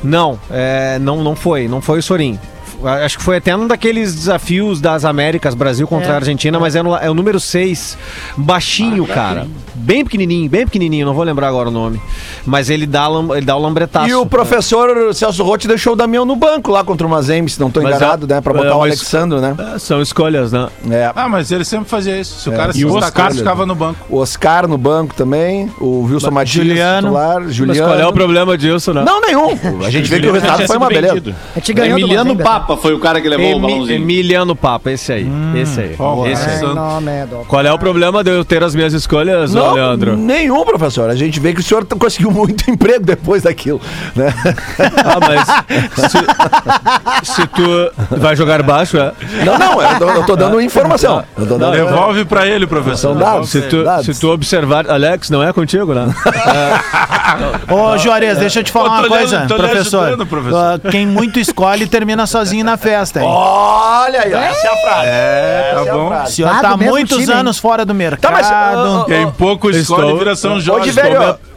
[0.03, 2.37] não, é, não, não foi, não foi o Sorin.
[2.83, 6.11] Acho que foi até um daqueles desafios das Américas, Brasil contra É.
[6.11, 7.97] a Argentina, mas é, no- é o número 6.
[8.37, 9.47] Baixinho, cara.
[9.73, 11.99] Bem pequenininho, bem pequenininho, não vou lembrar agora o nome.
[12.45, 14.07] Mas ele dá, ele dá o lambretaço.
[14.09, 17.59] E o professor Celso Rotti deixou o Damião no banco lá contra o Mazembe, se
[17.59, 18.41] não tô Mas enganado, é- né?
[18.41, 19.55] Pra é, botar o mas- Alexandro, né?
[19.75, 20.67] É, São escolhas, né?
[20.89, 21.11] É.
[21.15, 22.39] Ah, mas ele sempre fazia isso.
[22.41, 23.99] Se o cara se E o Oscar- ficava no banco.
[24.09, 27.07] O Oscar no banco também, o Wilson Matias, Juliano.
[27.07, 27.87] titular, Mas Juliano.
[27.89, 29.03] qual é o problema disso, né?
[29.05, 29.47] Não, nenhum.
[29.85, 31.35] A gente vê que o resultado foi uma beleza.
[31.55, 33.95] A gente ganhou Emiliano Mazembe, Papa foi o cara que levou o Emi- balãozinho.
[34.01, 35.27] Emiliano Papa, esse aí.
[35.55, 35.95] esse aí.
[35.97, 36.59] Ó, esse aí.
[36.59, 40.17] Do- Qual é o problema de eu ter as minhas escolhas, Não, Leandro?
[40.17, 41.09] nenhum, professor.
[41.09, 43.79] A gente vê que o senhor t- conseguiu muito emprego depois daquilo,
[44.15, 44.33] né?
[45.05, 45.47] Ah, mas
[46.11, 49.13] se, se tu vai jogar baixo, é?
[49.45, 51.23] Não, não, eu tô, eu tô dando informação.
[51.37, 52.97] Eu tô dando Devolve pra ele, professor.
[52.97, 53.49] São dados.
[53.49, 54.05] Se tu, Dados.
[54.05, 56.13] se tu observar, Alex, não é contigo, né?
[57.71, 60.03] Ô, Juarez, deixa eu te falar Ô, uma coisa, professor.
[60.03, 60.57] ajudando, professor.
[60.83, 63.27] Ah, quem muito escolhe termina sozinho na festa, hein?
[63.29, 65.07] Olha aí, ó, essa é a frase.
[65.07, 66.05] É, tá Essa é a bom.
[66.05, 66.33] O frase.
[66.33, 67.39] senhor Ah, tá há mesmo muitos time, hein?
[67.39, 68.21] anos fora do mercado.
[68.21, 70.89] Tá, mas, ah, ah, Quem pouco escolhe Estou- vira São Jorge.
[70.89, 71.09] Estou, me,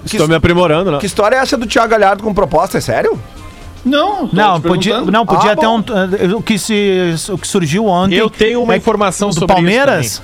[0.06, 0.98] que- estou me aprimorando, né?
[0.98, 2.78] Que história é essa do Thiago Galhardo com proposta?
[2.78, 3.18] É sério?
[3.84, 5.12] Não, tô Não, te podia, perguntando.
[5.12, 5.78] não, podia Ah, ter bom.
[5.78, 6.36] um.
[6.36, 8.16] O que, se, o que surgiu ontem.
[8.16, 10.22] Eu tenho uma é informação do sobre isso Palmeiras?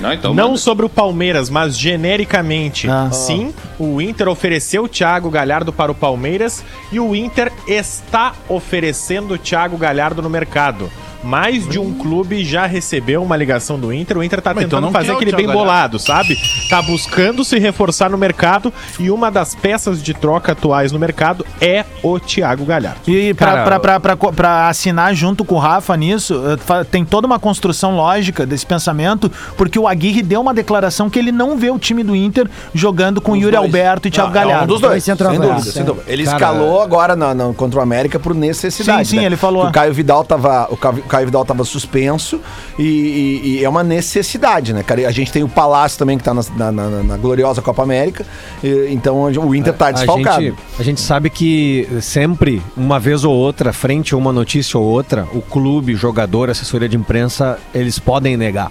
[0.00, 0.58] Não, então Não manda.
[0.58, 2.88] sobre o Palmeiras, mas genericamente.
[2.88, 3.10] Ah.
[3.10, 9.34] Sim, o Inter ofereceu o Thiago Galhardo para o Palmeiras e o Inter está oferecendo
[9.34, 10.90] o Thiago Galhardo no mercado.
[11.22, 14.18] Mais de um clube já recebeu uma ligação do Inter.
[14.18, 16.38] O Inter tá Mas então tentando não fazer aquele bem bolado, sabe?
[16.68, 21.44] Tá buscando se reforçar no mercado e uma das peças de troca atuais no mercado
[21.60, 23.00] é o Thiago Galhardo.
[23.08, 27.26] E pra, Cara, pra, pra, pra, assinar junto com o Rafa nisso, eh, tem toda
[27.26, 31.70] uma construção lógica desse pensamento, porque o Aguirre deu uma declaração que ele não vê
[31.70, 34.64] o time do Inter jogando com Yuri Alberto e Thiago Não, é Galhardo.
[34.64, 35.84] um dos dois, Dois sem dúvida, sem é.
[35.84, 36.04] dúvida.
[36.08, 39.06] Ele Cara, escalou agora na, na- contra o América por necessidade.
[39.08, 39.26] Sim, sim, né?
[39.26, 39.66] ele falou.
[39.66, 42.40] O Caio Vidal tava, o Caio, Caio Vidal tava suspenso
[42.78, 45.06] e, e- e é uma necessidade, né, cara?
[45.06, 48.24] A gente tem o Palácio também que tá na, na- na- na gloriosa Copa América,
[48.62, 50.42] e- então o Inter tá A desfalcado.
[50.42, 54.84] gente, a gente sabe que sempre, uma vez ou outra, frente a uma notícia ou
[54.84, 58.70] outra, o clube, jogador, assessoria de imprensa, eles podem negar.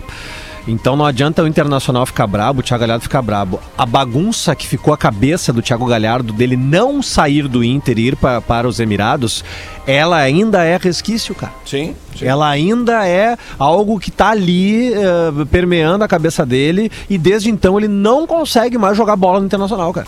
[0.67, 3.59] Então não adianta o Internacional ficar brabo, o Thiago Galhardo ficar brabo.
[3.77, 8.07] A bagunça que ficou a cabeça do Thiago Galhardo dele não sair do Inter e
[8.07, 9.43] ir pa- para os Emirados,
[9.85, 11.53] ela ainda é resquício, cara.
[11.65, 12.25] Sim, sim.
[12.25, 17.77] Ela ainda é algo que tá ali eh, permeando a cabeça dele e desde então
[17.77, 20.07] ele não consegue mais jogar bola no Internacional, cara.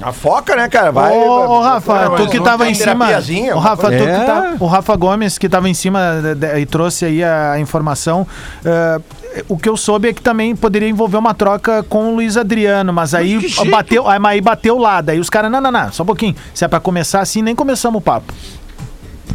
[0.00, 0.90] A foca, né, cara?
[0.90, 1.12] Vai.
[1.12, 3.06] Ô, ô, Rafa, tu que tava tem em cima.
[3.54, 4.04] O Rafa, tu coisa?
[4.04, 4.24] que É.
[4.24, 8.26] tá, o Rafa Gomes, que tava em cima de- de- e trouxe aí a, informação.
[8.64, 9.00] eh,
[9.48, 12.92] o que eu soube é que também poderia envolver uma troca com o Luiz Adriano,
[12.92, 13.38] mas aí
[13.70, 15.00] bateu, aí, mas aí bateu lá.
[15.00, 16.34] Daí os caras, não, não, não, só um pouquinho.
[16.54, 18.32] Se é pra começar assim, nem começamos o papo.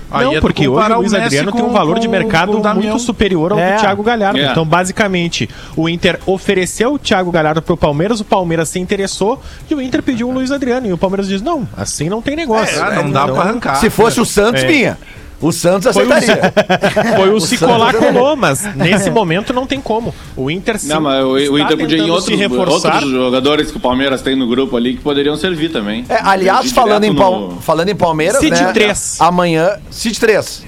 [0.09, 2.11] Aí não, é tu porque hoje o Luiz Adriano tem um com- valor de com-
[2.11, 3.75] mercado com muito superior ao É.
[3.75, 4.39] do Thiago Galhardo.
[4.39, 4.45] É.
[4.51, 9.75] Então, basicamente, o Inter ofereceu o Thiago Galhardo pro Palmeiras, o Palmeiras se interessou e
[9.75, 10.87] o Inter pediu o Luiz Adriano.
[10.87, 12.81] E o Palmeiras diz: não, assim não tem negócio.
[12.81, 13.75] Ah, não dá Então, pra arrancar.
[13.75, 14.67] Se fosse o Santos, É.
[14.67, 14.97] vinha.
[15.39, 16.51] O Santos Foi o, aceitaria.
[17.15, 20.13] foi o se Santos colar colou, mas nesse momento não tem como.
[20.35, 22.93] O Inter sim Não, mas o, o Inter podia ir em outros, se reforçar.
[22.95, 26.05] outros jogadores que o Palmeiras tem no grupo ali que poderiam servir também.
[26.09, 28.71] É, aliás, falando em, no- falando em Palmeiras, City né?
[28.73, 29.17] 3.
[29.21, 30.65] Amanhã, City 3.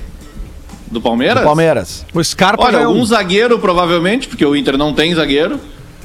[0.91, 1.39] Do Palmeiras?
[1.41, 2.05] Do Palmeiras.
[2.13, 5.59] O Scarpa Olha, é um- algum zagueiro provavelmente, porque o Inter não tem zagueiro.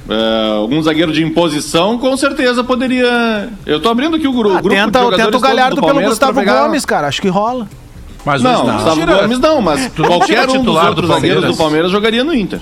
[0.08, 3.48] É, algum zagueiro de imposição, com certeza poderia.
[3.66, 6.00] Eu tô abrindo aqui o, gru Ah, grupo tenta, de jogadores tenta o Galhardo pelo
[6.02, 7.08] Gustavo pegar- Gomes, cara.
[7.08, 7.66] Acho que rola.
[8.24, 11.08] Mas Não, hoje Gustavo Tira- Gomes não, mas não qualquer um dos titular do outros
[11.08, 11.56] zagueiros Palmeiras.
[11.56, 12.60] do Palmeiras jogaria no Inter.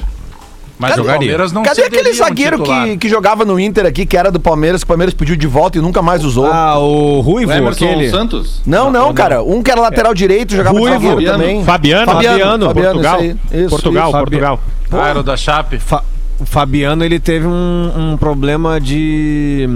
[0.78, 2.84] Mas Cadê- o Palmeiras não Cadê aquele um zagueiro titular.
[2.88, 5.46] que, que jogava no Inter aqui, que era do Palmeiras, que o Palmeiras pediu de
[5.46, 6.46] volta e nunca mais usou?
[6.52, 8.10] Ah, o Ruivo, O Emerson aquele.
[8.10, 8.60] Santos?
[8.66, 9.44] não, não, cara.
[9.44, 10.94] Um que era lateral direito, jogava de Ruivo.
[10.96, 11.38] zagueiro Fabiano.
[11.38, 11.64] também.
[11.64, 13.22] Fabiano, Fabiano, Fabiano, Portugal.
[13.22, 13.60] isso aí.
[13.60, 14.18] Isso, Portugal, isso.
[14.18, 14.60] Portugal.
[14.90, 15.78] Ah, era o da Chape.
[15.78, 16.02] Fa-
[16.40, 19.68] o Fabiano, ele teve um, um problema de.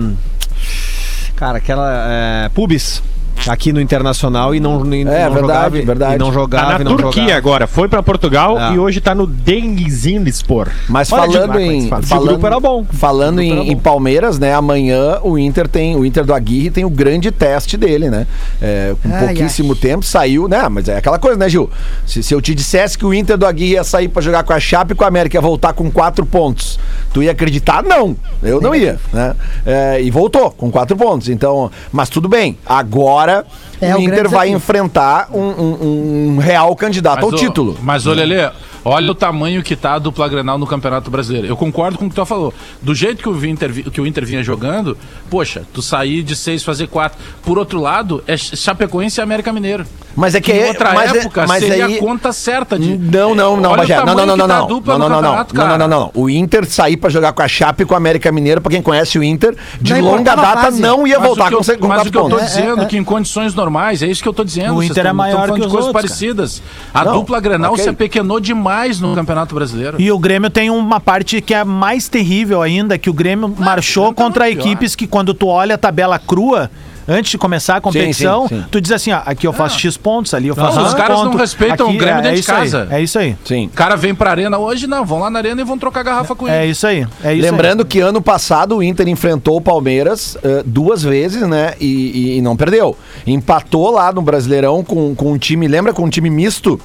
[1.37, 2.07] Cara, aquela.
[2.09, 3.01] É, pubis.
[3.49, 5.71] Aqui no Internacional e não, e É, não verdade, jogava.
[5.71, 6.15] verdade.
[6.15, 7.39] E não jogava, Tá e na não Turquia jogava.
[7.39, 8.73] agora, foi pra Portugal É.
[8.75, 10.69] e hoje tá no Denizlispor.
[10.89, 11.89] Mas de falando que em.
[11.89, 12.85] Falando, grupo era bom.
[12.91, 13.81] Falando em, era em bom.
[13.83, 14.55] Palmeiras, né?
[14.55, 15.97] Amanhã o Inter tem.
[15.97, 18.27] O Inter do Aguirre tem o grande teste dele, né?
[18.61, 20.69] É, com Ai, pouquíssimo tempo saiu, né?
[20.69, 21.71] Mas é aquela coisa, né, Gil?
[22.07, 24.53] Se, se eu te dissesse que o Inter do Aguirre ia sair pra jogar com
[24.53, 26.79] a Chape e com a América ia voltar com quatro pontos,
[27.13, 27.83] tu ia acreditar?
[27.83, 29.35] Não, eu não ia, né?
[29.65, 31.29] É, e voltou com quatro pontos.
[31.29, 32.57] Então, mas tudo bem.
[32.67, 33.36] Agora
[33.81, 34.57] É o o Inter vai desafio.
[34.57, 37.77] enfrentar um, um- um real candidato ao ô, título.
[37.83, 38.51] Mas, Lelê,
[38.85, 41.47] olha o tamanho que tá a dupla Grenal no Campeonato Brasileiro.
[41.49, 42.55] Eu concordo com o que tu falou.
[42.81, 44.97] Do jeito que o Inter, que o Inter vinha jogando,
[45.29, 47.19] poxa, tu sair de seis fazer quatro.
[47.43, 49.85] Por outro lado, é Chapecoense e América Mineiro.
[50.15, 52.79] Mas é que em é- outra mas é- época mas seria aí- a conta certa
[52.79, 52.97] de.
[52.97, 53.97] Não, não, não, Olha o Bagé.
[53.97, 54.69] Não, não, tamanho não, que não, tá não.
[54.69, 55.47] Não, não, não, não.
[55.53, 56.11] Não, não, não, não.
[56.15, 58.81] O Inter sair pra jogar com a Chape e com a América Mineiro, pra quem
[58.81, 60.81] conhece o Inter, de Não longa data fase.
[60.81, 62.29] não ia Mas voltar o que eu- com, com mas quatro o que eu tô
[62.31, 62.47] pontos.
[62.47, 62.87] dizendo, É, é.
[62.87, 64.73] que em condições normais, é isso que eu tô dizendo.
[64.73, 66.63] O vocês Inter é maior que de os coisas outros, parecidas.
[66.93, 67.85] A Não, dupla Grenal ok.
[67.85, 70.01] se apequenou demais no Campeonato Brasileiro.
[70.01, 74.05] E o Grêmio tem uma parte que é mais terrível ainda, que o Grêmio marchou
[74.05, 74.67] Grêmio tá contra muito pior.
[74.67, 76.71] equipes que quando tu olha a tabela crua,
[77.09, 78.65] antes de começar a competição, sim, sim.
[78.71, 81.23] tu diz assim, ó, aqui eu faço X pontos, ali eu faço Os Y caras
[81.23, 82.89] não respeitam o Aqui- Grêmio é, dentro é de isso aí, casa.
[82.91, 83.37] é isso aí.
[83.45, 83.67] Sim.
[83.67, 86.35] O cara vem pra arena hoje, não, vão lá na arena e vão trocar garrafa
[86.35, 86.57] com ele.
[86.57, 87.07] É isso aí.
[87.23, 91.75] É isso Lembrando que ano passado o Inter enfrentou o Palmeiras eh, duas vezes, né?
[91.81, 92.97] E, e- e não perdeu.
[93.27, 95.93] Empatou lá no Brasileirão com, com um time, lembra?
[95.93, 96.81] Com um time misto.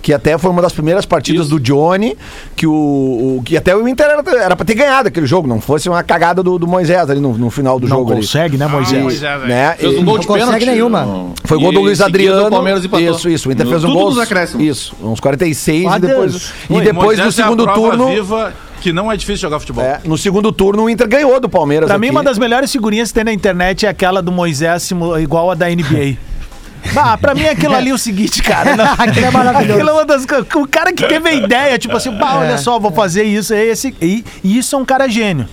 [0.00, 1.50] Que até foi uma das primeiras partidas Isso.
[1.56, 2.16] do Johnny,
[2.54, 2.72] que o,
[3.38, 6.02] o- que até o Inter era, era pra ter ganhado aquele jogo, não fosse uma
[6.04, 7.88] cagada do, do Moisés ali no, no final do.
[7.88, 8.12] Não jogo.
[8.12, 8.20] ali.
[8.20, 9.02] consegue, né, Moisés?
[9.02, 9.48] Moisés, velho.
[9.52, 9.74] né?
[9.76, 10.66] Fez um E- gol de consegue pênalti.
[10.66, 11.04] nenhuma.
[11.04, 12.46] no- Foi gol do e Luiz Adriano.
[12.46, 13.10] O Palmeiras empatou.
[13.10, 13.48] Isso, isso.
[13.48, 14.12] O Inter No- fez um gol.
[14.60, 16.52] Isso, uns 46 e depois.
[16.70, 18.08] E Oi, depois Moisés no é a segundo prova turno.
[18.08, 19.82] viva que não é difícil jogar futebol.
[19.84, 21.88] é, no segundo turno o Inter ganhou do Palmeiras.
[21.88, 22.16] Pra mim, aqui.
[22.16, 24.88] uma das melhores figurinhas que tem na internet é aquela do Moisés
[25.20, 26.16] igual a da NBA.
[26.96, 28.76] Ah, pra mim aquilo ali é o seguinte, cara.
[28.76, 29.72] não- Aquilo é maravilhoso.
[29.74, 30.24] Aquilo é uma das
[30.54, 33.52] O cara que teve a ideia, tipo assim, bah, olha só, vou fazer isso.
[33.54, 35.48] é Esse, e, e isso é um cara gênio.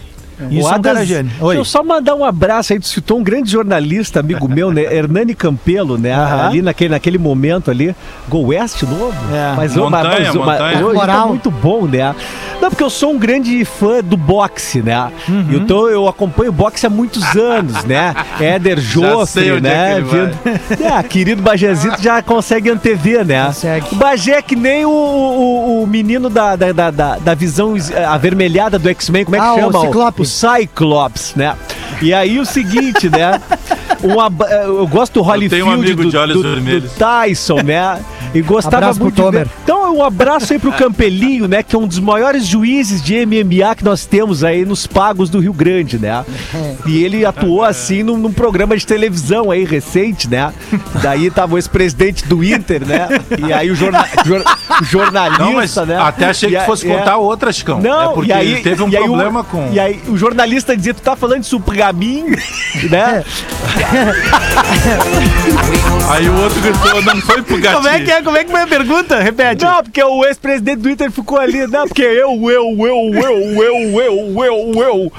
[0.51, 0.81] Isso O é um.
[0.81, 1.57] Deixa Oi.
[1.57, 2.79] eu só mandar um abraço aí.
[2.79, 4.81] Tu citou um grande jornalista, amigo meu, né?
[4.93, 6.13] Hernani Campelo, né?
[6.13, 6.47] Aham.
[6.47, 7.95] Ali naquele, naquele momento ali.
[8.27, 9.13] Go West novo?
[9.33, 9.53] É.
[9.55, 12.13] Mas, Montanha, mas, hoje tá muito bom, né?
[12.61, 15.11] Não, porque eu sou um grande fã do boxe, né?
[15.27, 15.45] Uhum.
[15.53, 18.13] Então eu acompanho boxe há muitos anos, né?
[18.39, 19.85] Éder sei Joffre, é né?
[19.85, 20.19] que ele vai.
[20.25, 23.45] Vindo- É, querido Bagezito já consegue antever, né?
[23.47, 23.87] Consegue.
[23.91, 27.75] O Bagé é que nem o, o, o menino da, da, da, da- visão
[28.09, 29.81] avermelhada do X-Men, como é que Ah, o chama?
[29.81, 30.24] Ciclope.
[30.25, 31.55] O Cyclops, né?
[32.01, 33.39] E aí o seguinte, né?
[34.03, 36.11] Um ab- eu gosto do Holyfield, um amigo do,
[36.43, 36.43] do-
[36.81, 36.89] do.
[36.89, 37.99] Tyson, né?
[38.33, 39.45] E gostava Abraço pro muito de.
[39.63, 41.63] Então, um abraço aí pro Campelinho, né?
[41.63, 45.39] Que é um dos maiores juízes de MMA que nós temos aí nos pagos do
[45.39, 46.25] Rio Grande, né?
[46.85, 50.53] E ele atuou assim num, num programa de televisão aí recente, né?
[51.01, 53.07] Daí tava o ex-presidente do Inter, né?
[53.47, 54.43] E aí o, jorna- jor-
[54.83, 55.97] jornalista, Não, mas né?
[55.97, 56.95] até achei E que a- fosse é.
[56.97, 57.79] contar outra, Chicão.
[57.79, 59.69] Não, é porque e aí, ele teve um e aí o- problema com.
[59.71, 62.35] E aí o jornalista dizia, tu tá falando de supraminho,
[62.89, 63.23] né?
[66.09, 67.75] Aí o outro gritou, não foi pro gatinho.
[67.81, 68.14] Como é que é?
[68.23, 69.19] Como é que foi a pergunta?
[69.19, 69.63] Repete.
[69.63, 74.01] Não, porque o ex-presidente do Inter ficou ali, não, porque eu, eu, eu, eu, eu,
[74.01, 75.11] eu, eu, eu.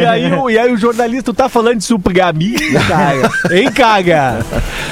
[0.00, 2.56] E aí, o- e aí o jornalista tá falando de supraminho,
[2.88, 3.30] cara.
[3.50, 4.38] Hein, caga?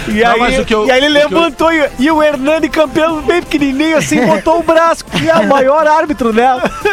[0.08, 2.68] E Não, aí, mas eu- e aí ele que eu- levantou e, e o Hernani
[2.68, 6.42] Campelo, bem pequenininho assim, botou o braço, que é o maior árbitro, né?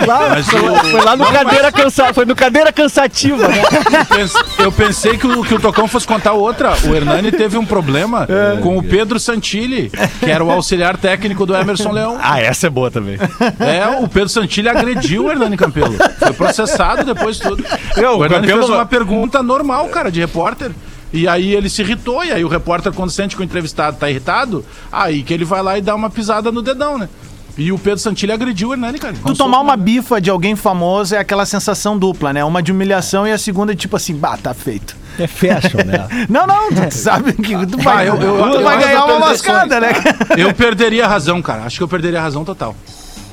[0.06, 3.62] Lá, Mas foi, lá- foi lá no cadeira cansa, foi no cadeira cansativa, né?
[4.00, 6.74] Eu pense- Eu pensei que o, que o Tocão fosse contar outra.
[6.88, 8.28] O Hernani teve um problema
[8.62, 12.18] com o Pedro Santilli, que era o auxiliar técnico do Emerson Leão.
[12.22, 13.18] Ah, essa é boa também.
[13.60, 15.96] É, o Pedro Santilli agrediu o Hernani Campelo.
[16.20, 17.64] Foi processado depois de tudo.
[17.64, 20.72] O o Hernani Campelo- fez uma pergunta normal, cara, de repórter.
[21.12, 24.10] E aí ele se irritou, e aí o repórter, quando sente que o entrevistado tá
[24.10, 27.10] irritado, aí que ele vai lá e dá uma pisada no dedão, né?
[27.58, 29.16] E o Pedro Santilli agrediu o Hernani, cara.
[29.26, 32.44] Tu tomar uma bifa de alguém famoso é aquela sensação dupla, né?
[32.46, 34.96] Uma de humilhação e a segunda, tipo assim, bah, tá feito.
[35.20, 36.08] É fashion, né?
[36.30, 38.20] Não, não, tu sabe que tu vai, eu- eu-
[38.52, 39.90] tu eu- vai eu- ganhar uma lascada, né?
[40.38, 41.64] Eu perderia a razão, cara.
[41.64, 42.76] Acho que eu perderia a razão total.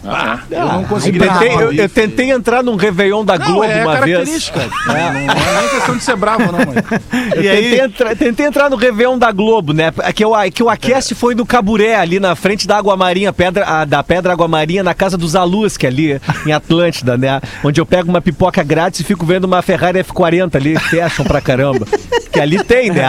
[0.08, 1.28] Ah, eu não Eu conseguiria.
[1.32, 4.16] tentei, tomar eu, eu tentei entrar num Réveillon da Não, Globo é uma vez.
[4.16, 4.58] característica.
[4.86, 5.12] Não, não é
[5.60, 6.76] nem questão de ser bravo, não, mãe.
[7.36, 7.62] Eu E aí?
[7.70, 9.92] tentei, entra- tentei entrar no Réveillon da Globo, né?
[10.14, 13.64] Que o, que o aquece foi no Caburé, ali na frente da Água Marinha, pedra,
[13.66, 17.40] a- da Pedra Água Marinha, na casa dos Alusque, ali em Atlântida, né?
[17.64, 21.40] Onde eu pego uma pipoca grátis e fico vendo uma Ferrari F40 ali, fashion pra
[21.40, 21.86] caramba.
[22.32, 23.06] Que ali tem, né?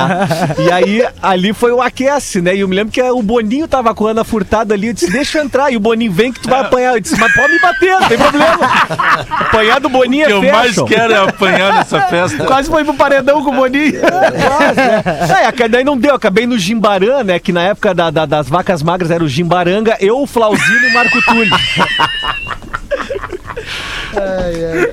[0.57, 2.55] E aí, ali foi o aquece, né?
[2.55, 5.11] E eu me lembro que o Boninho tava com a Ana Furtado ali, eu disse,
[5.11, 5.71] deixa eu entrar.
[5.71, 6.86] E o Boninho vem que tu vai apanhar.
[6.93, 8.59] Eu disse, mas pode me bater, não tem problema.
[9.39, 12.45] Apanhar do Boninho O que é eu mais quero é apanhar nessa festa.
[12.45, 13.93] Quase foi pro paredão com o Boninho.
[13.97, 17.39] É, é, daí não deu, acabei no Jimbaran, né?
[17.39, 20.89] Que na época da- da- das vacas magras era o Jimbaranga, eu, o Flauzino e
[20.89, 21.57] o Marco Túlio.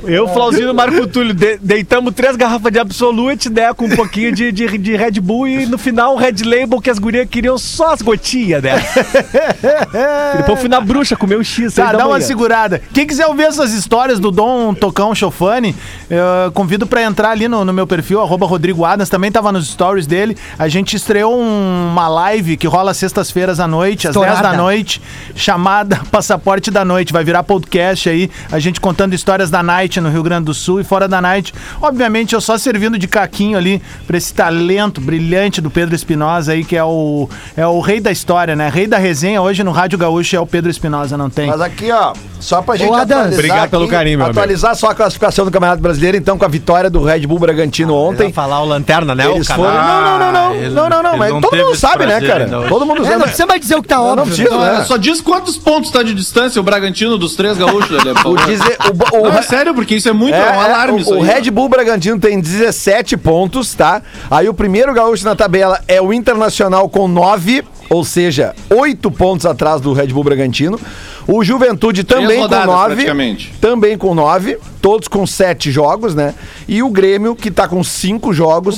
[0.05, 3.73] Eu, Flauzino Marco Túlio, de- deitamos três garrafas de Absolute, né?
[3.75, 6.91] Com um pouquinho de, de, de Red Bull e no final um Red Label que
[6.91, 8.73] as gurias queriam só as gotinhas, né?
[10.37, 11.75] Depois fui na bruxa comer um X.
[11.75, 12.83] Tá, dá uma segurada.
[12.93, 15.75] Quem quiser ouvir essas histórias do Dom Tocão Chofani,
[16.11, 19.69] eu convido pra entrar ali no, no meu perfil, arroba Rodrigo Adams, também tava nos
[19.69, 20.37] stories dele.
[20.59, 24.57] A gente estreou um- uma live que rola sextas-feiras à noite, às 10 Estourada.
[24.57, 25.01] da noite,
[25.35, 27.13] chamada Passaporte da Noite.
[27.13, 30.81] Vai virar podcast aí, a gente contando histórias da Night no Rio Grande do Sul
[30.81, 31.53] e fora da Night.
[31.81, 36.65] Obviamente, eu só servindo de caquinho ali pra esse talento brilhante do Pedro Espinosa aí,
[36.65, 38.69] que é o, é o rei da história, né?
[38.73, 41.47] Rei da resenha hoje no Rádio Gaúcho é o Pedro Espinosa, não tem?
[41.49, 44.39] Mas aqui, ó, só pra gente atualizar Obrigado pelo aqui, carinho, meu amigo.
[44.41, 47.93] Atualizar só a classificação do Campeonato Brasileiro, então, com a vitória do Red Bull Bragantino
[47.95, 48.33] Vai ontem.
[48.33, 49.31] falar o Lanterna, né?
[49.31, 49.73] Eles o foram.
[49.75, 50.51] Não, não, não, não.
[50.51, 51.17] Ah, ele- não, não, não.
[51.17, 52.47] Mas não todo mundo sabe, né, cara?
[52.69, 53.17] Todo mundo É, sabe.
[53.17, 54.17] não precisa mais dizer o que tá Não, óbvio.
[54.17, 54.79] não precisa, né?
[54.79, 54.85] né?
[54.85, 58.77] Só diz quantos pontos tá de distância o Bragantino dos três gaúchos, por O, dizer,
[58.91, 60.99] o, o, Não, é sério, porque isso é muito é, um É, alarme.
[60.99, 61.23] é, isso o, o.
[61.23, 64.03] Red Bull Bragantino tem 17 pontos, tá?
[64.31, 69.47] Aí o primeiro gaúcho na tabela é o Internacional com 9, ou seja, 8 pontos
[69.47, 70.79] atrás do Red Bull Bragantino.
[71.27, 72.95] O Juventude também com rodadas, 9.
[72.97, 73.55] praticamente.
[73.59, 76.35] Também com 9, todos com 7 jogos, né?
[76.69, 78.77] E o Grêmio, que tá com 5 jogos,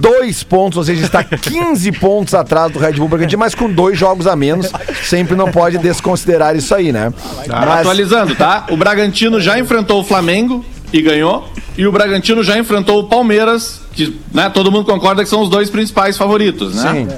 [0.00, 3.96] 2 pontos, ou seja, está 15 pontos atrás do Red Bull Bragantino, mas com dois
[3.96, 4.70] jogos a menos.
[5.04, 7.12] Sempre não pode desconsiderar isso aí, né?
[7.48, 8.66] Mas- Atualizando, tá?
[8.70, 11.48] O Bragantino já enfrentou o Flamengo e ganhou.
[11.78, 15.48] E o Bragantino já enfrentou o Palmeiras, que né, todo mundo concorda que são os
[15.48, 16.92] dois principais favoritos, né?
[16.92, 17.08] Sim.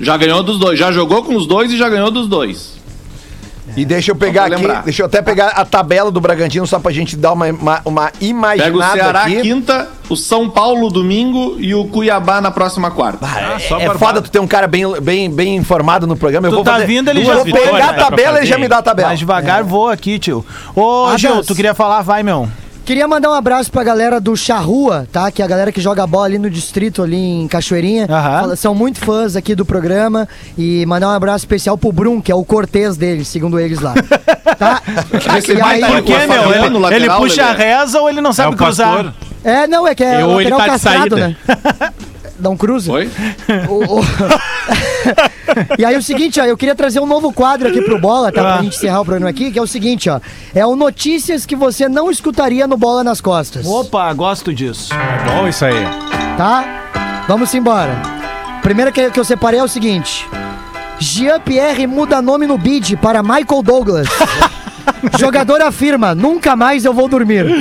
[0.00, 2.78] Já ganhou dos dois, já jogou com os dois e já ganhou dos dois.
[3.76, 4.82] E deixa eu pegar aqui, lembrar.
[4.82, 8.06] deixa eu até pegar a tabela do Bragantino só pra gente dar uma, uma, uma
[8.10, 9.42] Pega o imaginada Ceará aqui.
[9.42, 13.26] quinta, o São Paulo domingo e o Cuiabá na próxima quarta.
[13.26, 13.98] Ah, só é barbada.
[13.98, 16.46] foda tu ter um cara bem, bem, bem informado no programa.
[16.46, 18.56] Eu Tu vou tá fazer- vindo, ele já vou vitória, pegar a tabela e já
[18.56, 19.08] me dá a tabela.
[19.08, 20.44] Mais devagar, voa aqui, tio.
[20.74, 21.20] Ô, Adams.
[21.20, 22.00] Gil, tu queria falar?
[22.00, 22.48] Vai, meu.
[22.88, 25.30] Queria mandar um abraço pra galera do Charrua, tá?
[25.30, 28.08] Que é a galera que joga bola ali no distrito, ali em Cachoeirinha.
[28.08, 30.26] Fala- São muito fãs aqui do programa.
[30.56, 33.92] E mandar um abraço especial pro Brum, que é o Cortez deles, segundo eles lá.
[34.58, 34.80] tá?
[35.36, 36.50] Esse E aí- Por quê, meu?
[36.50, 37.64] Ele, lateral, ele puxa a Lelê.
[37.64, 38.94] reza ou ele não sabe o cruzar?
[39.04, 39.14] pastor.
[39.44, 41.28] É, não, é que é Ou ele lateral tá de castrado, saída.
[41.28, 41.36] né?
[42.38, 42.90] Dá um cruze.
[42.90, 43.10] Oi?
[43.68, 44.04] O- o-
[45.78, 48.40] e aí o seguinte, ó, eu queria trazer um novo quadro aqui pro Bola, tá?
[48.42, 50.20] Pra gente encerrar o programa aqui, que é o seguinte, ó.
[50.54, 53.66] É o Notícias que você não escutaria no Bola nas Costas.
[53.66, 54.90] Opa, gosto disso.
[55.24, 55.84] Bom isso aí.
[56.36, 57.24] Tá?
[57.26, 57.90] Vamos embora.
[58.62, 60.26] Primeira que, que eu separei é o seguinte.
[60.98, 64.08] Jean Pierre muda nome no bid para Michael Douglas.
[65.18, 67.46] Jogador afirma, nunca mais eu vou dormir.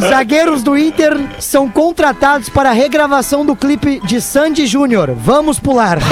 [0.00, 5.14] Zagueiros do Inter são contratados para a regravação do clipe de Sandy Júnior.
[5.16, 5.98] Vamos pular.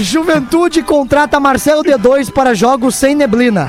[0.00, 3.68] Juventude contrata Marcelo D2 para jogos sem neblina.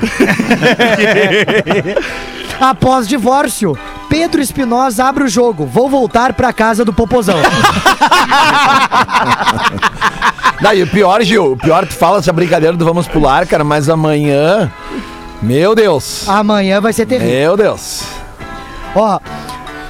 [2.61, 3.75] Após divórcio,
[4.07, 5.65] Pedro Espinosa abre o jogo.
[5.65, 7.39] Vou voltar pra casa do Popozão.
[10.61, 13.89] Daí, o pior, Gil, o pior tu fala essa brincadeira do vamos pular, cara, mas
[13.89, 14.71] amanhã.
[15.41, 16.29] Meu Deus.
[16.29, 17.33] Amanhã vai ser terrível.
[17.33, 18.03] Meu Deus.
[18.93, 19.19] Ó,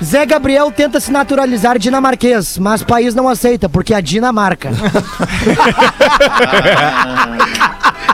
[0.02, 4.72] Zé Gabriel tenta se naturalizar dinamarquês, mas país não aceita, porque é Dinamarca.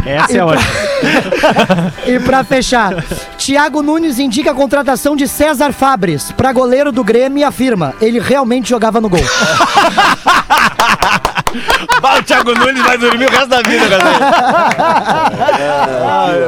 [0.07, 0.67] Essa é ótima.
[2.07, 3.03] E pra fechar,
[3.37, 8.19] Thiago Nunes indica a contratação de César Fabres pra goleiro do Grêmio e afirma, ele
[8.19, 9.19] realmente jogava no gol.
[12.19, 14.19] o Thiago Nunes vai dormir o resto da vida, galera.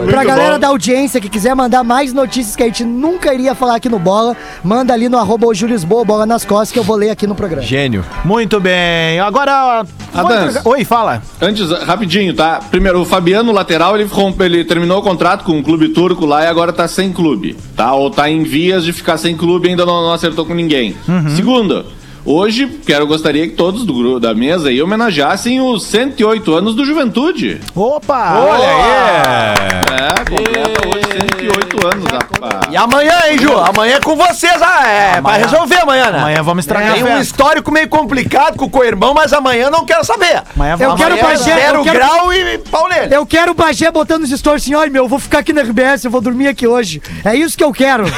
[0.09, 3.75] pra galera da audiência que quiser mandar mais notícias que a gente nunca iria falar
[3.75, 6.83] aqui no Bola, manda ali no arroba o Júlio Lisboa, Bola nas costas, que eu
[6.83, 7.61] vou ler aqui no programa.
[7.63, 8.03] Gênio.
[8.23, 9.19] Muito bem.
[9.19, 9.85] Agora.
[10.13, 10.49] Adams.
[10.55, 11.21] entregar- Oi, fala.
[11.41, 12.59] Antes, rapidinho, tá?
[12.69, 16.47] Primeiro, o Fabiano, lateral, ele, ele terminou o contrato com um clube turco lá e
[16.47, 17.93] agora tá sem clube, tá?
[17.93, 20.95] Ou tá em vias de ficar sem clube e ainda não, não acertou com ninguém.
[21.35, 21.85] Segundo,
[22.25, 26.85] hoje, quero, gostaria que todos do grupo, da mesa aí homenageassem os 108 anos do
[26.85, 27.59] Juventude.
[27.75, 28.39] Opa!
[28.39, 29.59] Olha aí.
[29.99, 31.05] É, completa hoje
[31.39, 32.59] 108 anos, rapaz.
[32.71, 33.57] E amanhã, hein, Ju?
[33.57, 34.61] Amanhã é com vocês.
[34.61, 36.19] Ah, é, vai resolver amanhã, né?
[36.19, 39.85] Amanhã vamos estragar Tem a um histórico meio complicado com o co-irmão, mas amanhã não
[39.85, 40.43] quero saber.
[40.55, 40.95] Amanhã Eu vamos.
[41.01, 43.15] quero Amanhã é Bagé, zero eu quero- grau e pau nele.
[43.15, 45.61] Eu quero o Bagé botando nos stories assim, olha meu, eu vou ficar aqui na
[45.61, 47.01] RBS, eu vou dormir aqui hoje.
[47.25, 48.05] É isso que eu quero.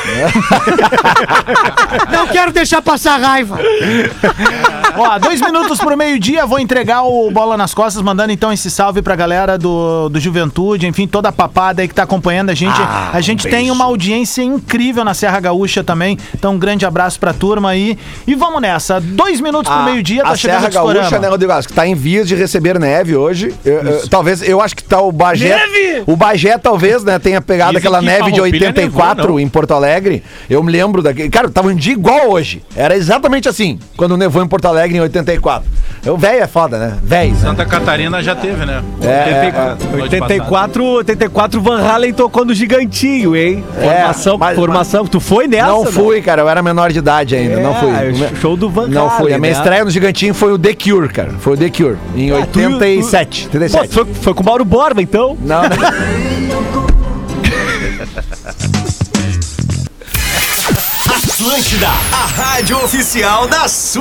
[2.12, 3.60] Não quero deixar passar raiva.
[4.98, 9.02] Ó, dois minutos pro meio-dia, vou entregar o Bola nas Costas, mandando então esse salve
[9.02, 12.76] pra galera do, do Juventude, enfim, toda a papada aí que tá acompanhando a gente.
[12.78, 16.86] Ah, a gente um tem uma audiência incrível na Serra Gaúcha também, então um grande
[16.86, 17.98] abraço pra turma aí.
[18.28, 20.94] E vamos nessa, dois minutos pro meio-dia, tá a chegando Serra.
[20.94, 21.52] Gaúcha, né, Rodrigo?
[21.54, 23.54] Acho que tá em vias de receber neve hoje.
[23.64, 25.56] Eu- eu- talvez, eu acho que tá o Bagé.
[25.56, 26.04] Neve!
[26.06, 29.48] O Bagé talvez, né, tenha pegado Dizem aquela que neve de Farroupilha 84 nevou, em
[29.48, 30.22] Porto Alegre.
[30.50, 31.30] Eu me lembro daquele.
[31.30, 32.62] Cara, tava um dia igual hoje.
[32.76, 35.70] Era exatamente assim, quando nevou em Porto Alegre em 84.
[36.08, 36.98] O velho é foda, né?
[37.04, 37.32] Velho.
[37.34, 37.40] Né?
[37.40, 38.82] Santa Catarina já teve, né?
[39.04, 39.54] É, é,
[40.00, 40.02] é.
[40.02, 43.64] 84, 84 Van Halen tocou no gigantinho, hein?
[43.78, 45.06] É, Formação, mas- formação.
[45.06, 45.68] Tu foi nessa?
[45.68, 46.42] Não fui, cara.
[46.42, 47.58] Eu era menor de idade ainda.
[47.60, 47.90] não fui.
[47.92, 49.32] É, show do Van Não fui.
[49.32, 49.58] A Halen, minha né?
[49.60, 51.34] estreia no Gigantinho foi o The Cure, cara.
[51.40, 51.98] Foi o The Cure.
[52.16, 53.48] Em Ah, tu- 87.
[53.50, 53.94] Pô, 87.
[53.94, 55.38] foi, foi com o Mauro Borba, então?
[55.40, 55.70] Não, não.
[61.42, 64.00] Atlântida, a rádio oficial da sua.